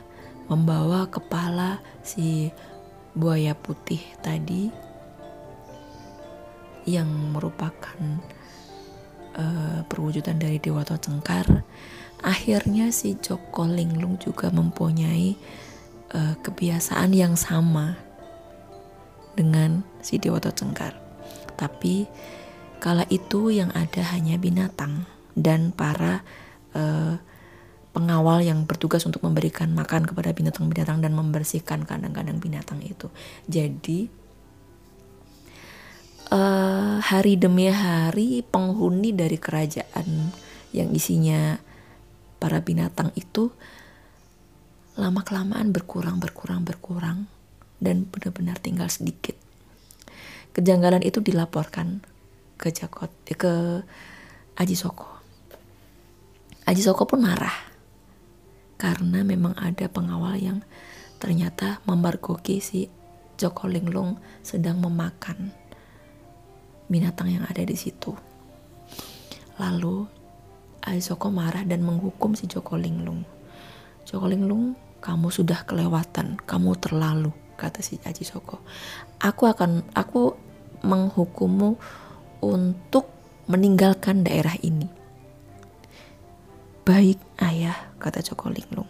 membawa 0.47 1.07
kepala 1.11 1.83
si 2.01 2.49
buaya 3.11 3.51
putih 3.51 3.99
tadi 4.23 4.71
yang 6.87 7.07
merupakan 7.35 7.99
uh, 9.37 9.85
perwujudan 9.85 10.39
dari 10.39 10.57
Dewata 10.57 10.97
Cengkar 10.97 11.61
akhirnya 12.23 12.89
si 12.89 13.19
Joko 13.19 13.67
Linglung 13.67 14.17
juga 14.17 14.49
mempunyai 14.49 15.35
uh, 16.15 16.35
kebiasaan 16.41 17.11
yang 17.13 17.35
sama 17.35 17.99
dengan 19.35 19.83
si 20.01 20.17
Dewata 20.17 20.49
Cengkar 20.49 20.97
tapi 21.59 22.09
kala 22.81 23.05
itu 23.13 23.53
yang 23.53 23.69
ada 23.77 24.01
hanya 24.15 24.41
binatang 24.41 25.05
dan 25.37 25.69
para 25.69 26.25
uh, 26.73 27.21
pengawal 27.91 28.39
yang 28.39 28.63
bertugas 28.63 29.03
untuk 29.03 29.23
memberikan 29.23 29.75
makan 29.75 30.07
kepada 30.07 30.31
binatang-binatang 30.31 31.03
dan 31.03 31.11
membersihkan 31.11 31.83
kandang-kandang 31.83 32.39
binatang 32.39 32.79
itu. 32.79 33.11
Jadi 33.51 34.07
uh, 36.31 37.03
hari 37.03 37.35
demi 37.35 37.67
hari 37.67 38.47
penghuni 38.47 39.11
dari 39.11 39.35
kerajaan 39.35 40.31
yang 40.71 40.89
isinya 40.95 41.59
para 42.39 42.63
binatang 42.63 43.11
itu 43.19 43.51
lama 44.95 45.21
kelamaan 45.27 45.75
berkurang 45.75 46.23
berkurang 46.23 46.63
berkurang 46.63 47.27
dan 47.83 48.07
benar-benar 48.07 48.55
tinggal 48.63 48.87
sedikit. 48.87 49.35
Kejanggalan 50.55 51.03
itu 51.03 51.19
dilaporkan 51.19 52.03
ke 52.55 52.71
Jakot 52.71 53.11
ke 53.27 53.83
Aji 54.59 54.75
Soko. 54.75 55.07
Aji 56.67 56.83
Soko 56.83 57.07
pun 57.07 57.23
marah 57.23 57.70
karena 58.81 59.21
memang 59.21 59.53
ada 59.61 59.85
pengawal 59.85 60.41
yang 60.41 60.65
ternyata 61.21 61.85
memergoki 61.85 62.57
si 62.57 62.89
Joko 63.37 63.69
Linglung 63.69 64.17
sedang 64.41 64.81
memakan 64.81 65.53
binatang 66.89 67.29
yang 67.29 67.45
ada 67.45 67.61
di 67.61 67.77
situ. 67.77 68.17
Lalu 69.61 70.09
Joko 70.81 71.29
marah 71.29 71.61
dan 71.61 71.85
menghukum 71.85 72.33
si 72.33 72.49
Joko 72.49 72.73
Linglung. 72.73 73.21
Joko 74.01 74.25
Linglung, 74.25 74.73
kamu 74.97 75.29
sudah 75.29 75.61
kelewatan, 75.61 76.41
kamu 76.49 76.73
terlalu, 76.81 77.29
kata 77.61 77.85
si 77.85 78.01
Aji 78.01 78.25
Soko. 78.25 78.65
Aku 79.21 79.45
akan, 79.45 79.93
aku 79.93 80.33
menghukummu 80.81 81.77
untuk 82.41 83.05
meninggalkan 83.45 84.25
daerah 84.25 84.57
ini. 84.65 85.00
Baik 86.81 87.21
ayah, 87.37 87.77
kata 88.01 88.25
Joko 88.25 88.49
Linglung. 88.49 88.89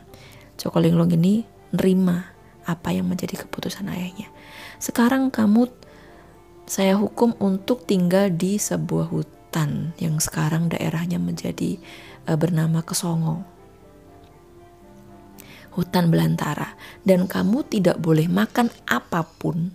Joko 0.56 0.80
Linglung 0.80 1.12
ini 1.12 1.44
nerima 1.76 2.24
apa 2.64 2.96
yang 2.96 3.12
menjadi 3.12 3.44
keputusan 3.44 3.92
ayahnya. 3.92 4.32
Sekarang 4.80 5.28
kamu 5.28 5.68
saya 6.64 6.96
hukum 6.96 7.36
untuk 7.44 7.84
tinggal 7.84 8.32
di 8.32 8.56
sebuah 8.56 9.12
hutan 9.12 9.92
yang 10.00 10.24
sekarang 10.24 10.72
daerahnya 10.72 11.20
menjadi 11.20 11.76
uh, 12.32 12.40
bernama 12.40 12.80
Kesongo. 12.80 13.44
Hutan 15.76 16.08
belantara 16.08 16.80
dan 17.04 17.28
kamu 17.28 17.68
tidak 17.68 18.00
boleh 18.00 18.32
makan 18.32 18.72
apa 18.88 19.28
pun 19.28 19.72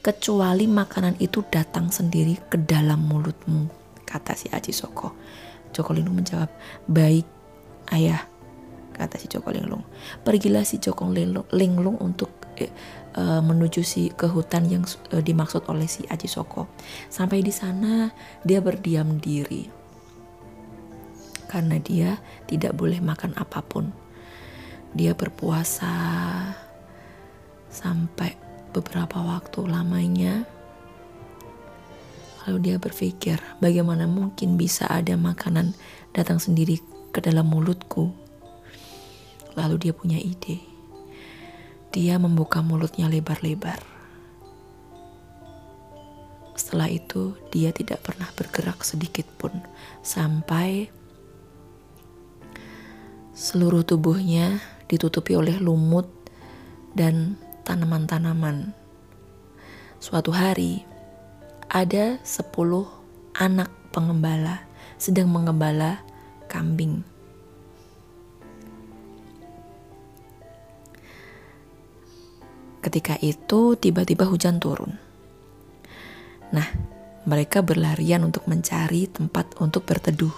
kecuali 0.00 0.64
makanan 0.64 1.20
itu 1.20 1.44
datang 1.52 1.92
sendiri 1.92 2.48
ke 2.48 2.56
dalam 2.56 3.04
mulutmu, 3.04 3.68
kata 4.08 4.32
si 4.32 4.48
Aji 4.48 4.72
Soko. 4.72 5.12
Joko 5.72 5.92
Linglung 5.92 6.20
menjawab, 6.20 6.48
baik 6.84 7.41
Ayah, 7.92 8.24
kata 8.96 9.20
si 9.20 9.28
Joko 9.28 9.52
Linglung. 9.52 9.84
Pergilah 10.24 10.64
si 10.64 10.80
Joko 10.80 11.04
Linglung, 11.12 12.00
untuk 12.00 12.32
eh, 12.56 12.72
uh, 13.20 13.44
menuju 13.44 13.84
si 13.84 14.08
ke 14.08 14.24
hutan 14.32 14.64
yang 14.64 14.88
uh, 15.12 15.20
dimaksud 15.20 15.68
oleh 15.68 15.84
si 15.84 16.08
Aji 16.08 16.24
Soko. 16.24 16.72
Sampai 17.12 17.44
di 17.44 17.52
sana 17.52 18.08
dia 18.40 18.64
berdiam 18.64 19.20
diri. 19.20 19.68
Karena 21.52 21.76
dia 21.76 22.16
tidak 22.48 22.72
boleh 22.72 23.04
makan 23.04 23.36
apa 23.36 23.60
pun. 23.60 23.92
Dia 24.96 25.12
berpuasa 25.12 25.92
sampai 27.68 28.32
beberapa 28.72 29.20
waktu 29.20 29.68
lamanya. 29.68 30.48
Lalu 32.42 32.58
dia 32.72 32.76
berpikir, 32.80 33.38
bagaimana 33.60 34.08
mungkin 34.08 34.56
bisa 34.56 34.88
ada 34.88 35.14
makanan 35.14 35.76
datang 36.10 36.40
sendiri 36.42 36.80
ke 37.12 37.20
dalam 37.20 37.46
mulutku. 37.46 38.10
Lalu 39.52 39.76
dia 39.88 39.92
punya 39.92 40.16
ide. 40.16 40.64
Dia 41.92 42.16
membuka 42.16 42.64
mulutnya 42.64 43.06
lebar-lebar. 43.06 43.78
Setelah 46.56 46.88
itu, 46.88 47.36
dia 47.52 47.68
tidak 47.68 48.00
pernah 48.00 48.32
bergerak 48.32 48.80
sedikit 48.80 49.28
pun 49.36 49.52
sampai 50.00 50.88
seluruh 53.36 53.84
tubuhnya 53.84 54.60
ditutupi 54.88 55.36
oleh 55.36 55.60
lumut 55.60 56.08
dan 56.96 57.36
tanaman-tanaman. 57.64 58.72
Suatu 60.00 60.32
hari, 60.32 60.84
ada 61.68 62.20
sepuluh 62.24 62.88
anak 63.36 63.72
pengembala 63.92 64.64
sedang 65.00 65.32
mengembala 65.32 66.04
kambing. 66.52 67.00
Ketika 72.84 73.16
itu 73.24 73.78
tiba-tiba 73.80 74.28
hujan 74.28 74.60
turun. 74.60 75.00
Nah, 76.52 76.68
mereka 77.24 77.64
berlarian 77.64 78.20
untuk 78.28 78.44
mencari 78.44 79.08
tempat 79.08 79.56
untuk 79.56 79.88
berteduh. 79.88 80.34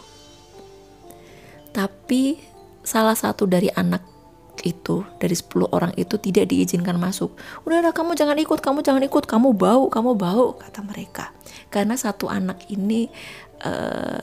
Tapi 1.75 2.39
salah 2.87 3.19
satu 3.19 3.51
dari 3.51 3.67
anak 3.75 4.15
itu 4.63 5.03
dari 5.19 5.35
10 5.35 5.67
orang 5.75 5.93
itu 5.99 6.15
tidak 6.23 6.47
diizinkan 6.47 6.95
masuk. 6.95 7.35
Udah, 7.67 7.83
udah 7.83 7.93
kamu 7.93 8.15
jangan 8.15 8.39
ikut, 8.39 8.63
kamu 8.63 8.87
jangan 8.87 9.03
ikut, 9.03 9.25
kamu 9.27 9.51
bau, 9.57 9.91
kamu 9.91 10.15
bau 10.15 10.55
kata 10.55 10.81
mereka. 10.87 11.35
Karena 11.73 11.99
satu 11.99 12.31
anak 12.31 12.71
ini 12.71 13.11
uh, 13.67 14.23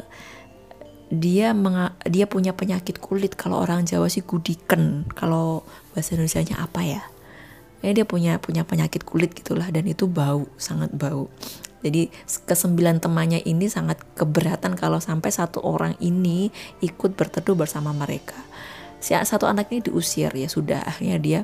dia 1.11 1.51
menga 1.51 1.91
dia 2.07 2.23
punya 2.23 2.55
penyakit 2.55 3.03
kulit. 3.03 3.35
Kalau 3.35 3.59
orang 3.59 3.83
Jawa 3.83 4.07
sih 4.07 4.23
gudiken. 4.23 5.03
Kalau 5.11 5.67
bahasa 5.91 6.15
Indonesia-nya 6.15 6.63
apa 6.63 6.81
ya? 6.87 7.03
Ya 7.83 7.91
dia 7.91 8.07
punya 8.07 8.39
punya 8.39 8.63
penyakit 8.63 9.03
kulit 9.03 9.35
gitulah. 9.35 9.67
Dan 9.69 9.91
itu 9.91 10.07
bau 10.07 10.47
sangat 10.55 10.95
bau. 10.95 11.27
Jadi 11.83 12.07
kesembilan 12.47 13.03
temannya 13.03 13.43
ini 13.43 13.67
sangat 13.67 13.99
keberatan 14.15 14.79
kalau 14.79 15.03
sampai 15.03 15.33
satu 15.33 15.59
orang 15.65 15.99
ini 15.99 16.47
ikut 16.79 17.19
berteduh 17.19 17.59
bersama 17.59 17.91
mereka. 17.91 18.37
Si 19.03 19.11
satu 19.11 19.51
anak 19.51 19.67
ini 19.75 19.83
diusir. 19.83 20.31
Ya 20.31 20.47
sudah 20.47 20.79
akhirnya 20.87 21.17
dia 21.19 21.39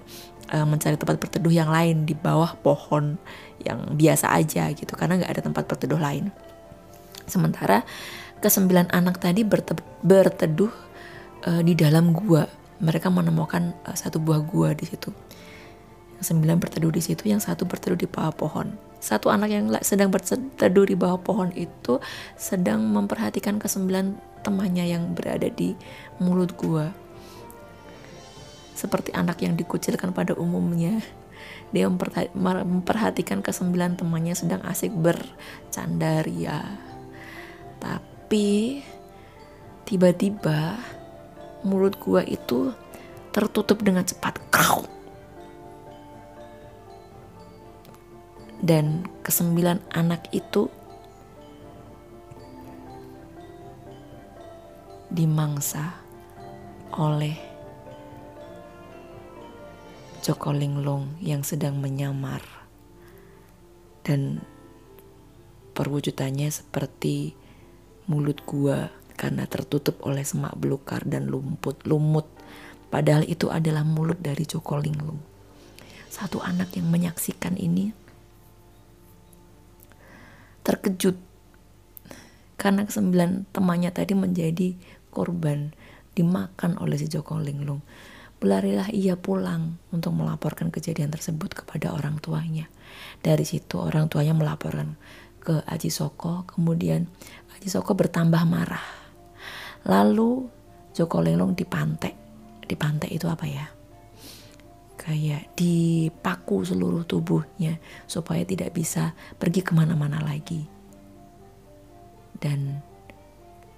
uh, 0.56 0.64
mencari 0.64 0.96
tempat 0.96 1.20
berteduh 1.20 1.52
yang 1.52 1.68
lain 1.68 2.08
di 2.08 2.16
bawah 2.16 2.56
pohon 2.64 3.20
yang 3.60 4.00
biasa 4.00 4.32
aja 4.32 4.72
gitu. 4.72 4.96
Karena 4.96 5.20
nggak 5.20 5.32
ada 5.36 5.42
tempat 5.44 5.68
berteduh 5.68 6.00
lain. 6.00 6.32
Sementara 7.28 7.84
kesembilan 8.40 8.94
anak 8.94 9.22
tadi 9.22 9.42
berteduh 9.44 10.74
uh, 11.48 11.62
di 11.64 11.74
dalam 11.74 12.14
gua. 12.14 12.46
Mereka 12.78 13.10
menemukan 13.10 13.74
uh, 13.86 13.98
satu 13.98 14.22
buah 14.22 14.42
gua 14.46 14.74
di 14.78 14.86
situ. 14.86 15.10
Yang 16.18 16.26
sembilan 16.34 16.58
berteduh 16.58 16.90
di 16.90 17.02
situ, 17.02 17.30
yang 17.30 17.42
satu 17.42 17.66
berteduh 17.70 17.98
di 17.98 18.10
bawah 18.10 18.34
pohon. 18.34 18.74
Satu 18.98 19.30
anak 19.30 19.54
yang 19.54 19.70
sedang 19.86 20.10
berteduh 20.10 20.86
di 20.90 20.98
bawah 20.98 21.22
pohon 21.22 21.54
itu 21.54 22.02
sedang 22.34 22.82
memperhatikan 22.90 23.62
kesembilan 23.62 24.18
temannya 24.42 24.90
yang 24.90 25.14
berada 25.14 25.50
di 25.50 25.78
mulut 26.18 26.58
gua. 26.58 26.90
Seperti 28.78 29.14
anak 29.14 29.42
yang 29.42 29.58
dikucilkan 29.58 30.14
pada 30.14 30.38
umumnya 30.38 31.02
dia 31.76 31.92
memperhatikan 31.92 33.44
kesembilan 33.44 34.00
temannya 34.00 34.34
sedang 34.34 34.64
asik 34.64 34.96
bercandaria. 34.96 36.64
Tapi 37.78 38.17
tapi 38.28 38.84
tiba-tiba 39.88 40.76
mulut 41.64 41.96
gua 41.96 42.28
itu 42.28 42.76
tertutup 43.32 43.80
dengan 43.80 44.04
cepat. 44.04 44.36
Kau. 44.52 44.84
Dan 48.60 49.08
kesembilan 49.24 49.80
anak 49.96 50.28
itu 50.36 50.68
dimangsa 55.08 55.96
oleh 57.00 57.40
Joko 60.20 60.52
Linglung 60.52 61.16
yang 61.24 61.48
sedang 61.48 61.80
menyamar 61.80 62.44
dan 64.04 64.44
perwujudannya 65.72 66.52
seperti 66.52 67.47
mulut 68.08 68.42
gua 68.48 68.90
karena 69.20 69.46
tertutup 69.46 70.00
oleh 70.04 70.24
semak 70.24 70.56
belukar 70.58 71.04
dan 71.06 71.28
lumput 71.30 71.84
lumut 71.86 72.28
Padahal 72.88 73.28
itu 73.28 73.52
adalah 73.52 73.84
mulut 73.84 74.20
dari 74.24 74.48
Joko 74.48 74.80
Linglung. 74.80 75.20
Satu 76.08 76.40
anak 76.40 76.72
yang 76.80 76.88
menyaksikan 76.88 77.60
ini 77.60 77.92
terkejut 80.64 81.16
karena 82.60 82.84
kesembilan 82.84 83.48
temannya 83.56 83.92
tadi 83.92 84.16
menjadi 84.16 84.76
korban 85.12 85.72
dimakan 86.16 86.80
oleh 86.80 86.96
si 86.96 87.12
Joko 87.12 87.38
Linglung. 87.38 87.84
Berlarilah 88.38 88.88
ia 88.94 89.20
pulang 89.20 89.82
untuk 89.92 90.16
melaporkan 90.16 90.72
kejadian 90.72 91.12
tersebut 91.12 91.58
kepada 91.58 91.92
orang 91.92 92.24
tuanya. 92.24 92.72
Dari 93.20 93.44
situ 93.44 93.82
orang 93.82 94.08
tuanya 94.08 94.32
melaporkan 94.32 94.96
ke 95.48 95.64
Aji 95.64 95.88
Soko, 95.88 96.44
kemudian 96.44 97.08
Aji 97.56 97.72
Soko 97.72 97.96
bertambah 97.96 98.44
marah. 98.44 98.84
Lalu 99.88 100.44
Joko 100.92 101.24
Linglung 101.24 101.56
dipantai. 101.56 102.12
Dipantai 102.68 103.16
itu 103.16 103.32
apa 103.32 103.48
ya? 103.48 103.78
kayak 105.08 105.56
dipaku 105.56 106.68
seluruh 106.68 107.08
tubuhnya 107.08 107.80
supaya 108.12 108.44
tidak 108.44 108.76
bisa 108.76 109.16
pergi 109.40 109.64
ke 109.64 109.72
mana-mana 109.72 110.20
lagi. 110.20 110.68
Dan 112.36 112.84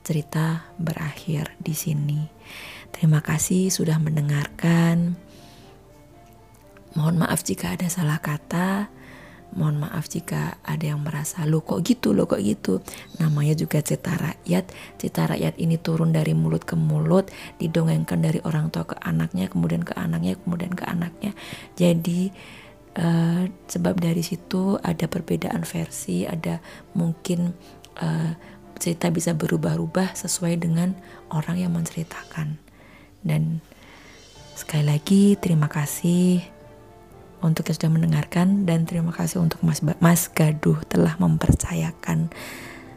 cerita 0.01 0.74
berakhir 0.82 1.53
di 1.61 1.78
sini. 1.78 2.26
Terima 2.89 3.22
kasih 3.22 3.70
sudah 3.70 4.01
mendengarkan. 4.01 5.13
Mohon 6.97 7.30
maaf 7.30 7.45
jika 7.45 7.78
ada 7.78 7.86
salah 7.93 8.17
kata. 8.17 8.89
Mohon 9.49 9.89
maaf 9.89 10.05
jika 10.05 10.61
ada 10.61 10.93
yang 10.93 11.01
merasa 11.01 11.41
lo 11.49 11.65
kok 11.65 11.81
gitu 11.81 12.13
lo 12.13 12.29
kok 12.29 12.37
gitu. 12.41 12.85
Namanya 13.17 13.57
juga 13.57 13.81
cerita 13.81 14.13
rakyat. 14.13 14.69
Cerita 15.01 15.25
rakyat 15.25 15.57
ini 15.57 15.81
turun 15.81 16.13
dari 16.13 16.37
mulut 16.37 16.63
ke 16.67 16.77
mulut, 16.77 17.33
didongengkan 17.57 18.21
dari 18.21 18.39
orang 18.45 18.69
tua 18.69 18.85
ke 18.85 18.95
anaknya, 19.01 19.49
kemudian 19.49 19.81
ke 19.81 19.97
anaknya, 19.97 20.37
kemudian 20.37 20.73
ke 20.77 20.85
anaknya. 20.85 21.31
Jadi 21.73 22.29
uh, 22.99 23.49
sebab 23.65 23.97
dari 23.97 24.21
situ 24.21 24.77
ada 24.81 25.09
perbedaan 25.09 25.65
versi, 25.65 26.29
ada 26.29 26.61
mungkin 26.93 27.57
uh, 27.97 28.31
cerita 28.79 29.11
bisa 29.11 29.35
berubah-ubah 29.35 30.15
sesuai 30.15 30.61
dengan 30.61 30.95
orang 31.33 31.59
yang 31.59 31.73
menceritakan. 31.75 32.61
Dan 33.19 33.59
sekali 34.55 34.87
lagi 34.87 35.35
terima 35.35 35.67
kasih 35.67 36.59
untuk 37.41 37.67
yang 37.67 37.75
sudah 37.79 37.91
mendengarkan 37.91 38.63
dan 38.69 38.85
terima 38.85 39.11
kasih 39.11 39.41
untuk 39.41 39.59
Mas 39.65 39.81
Mas 39.81 40.29
Gaduh 40.29 40.79
telah 40.87 41.17
mempercayakan 41.17 42.29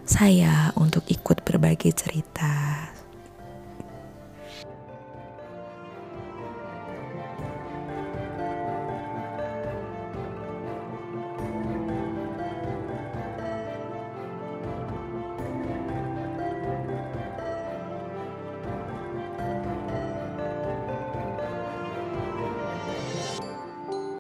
saya 0.05 0.75
untuk 0.77 1.07
ikut 1.09 1.47
berbagi 1.47 1.95
cerita. 1.95 2.92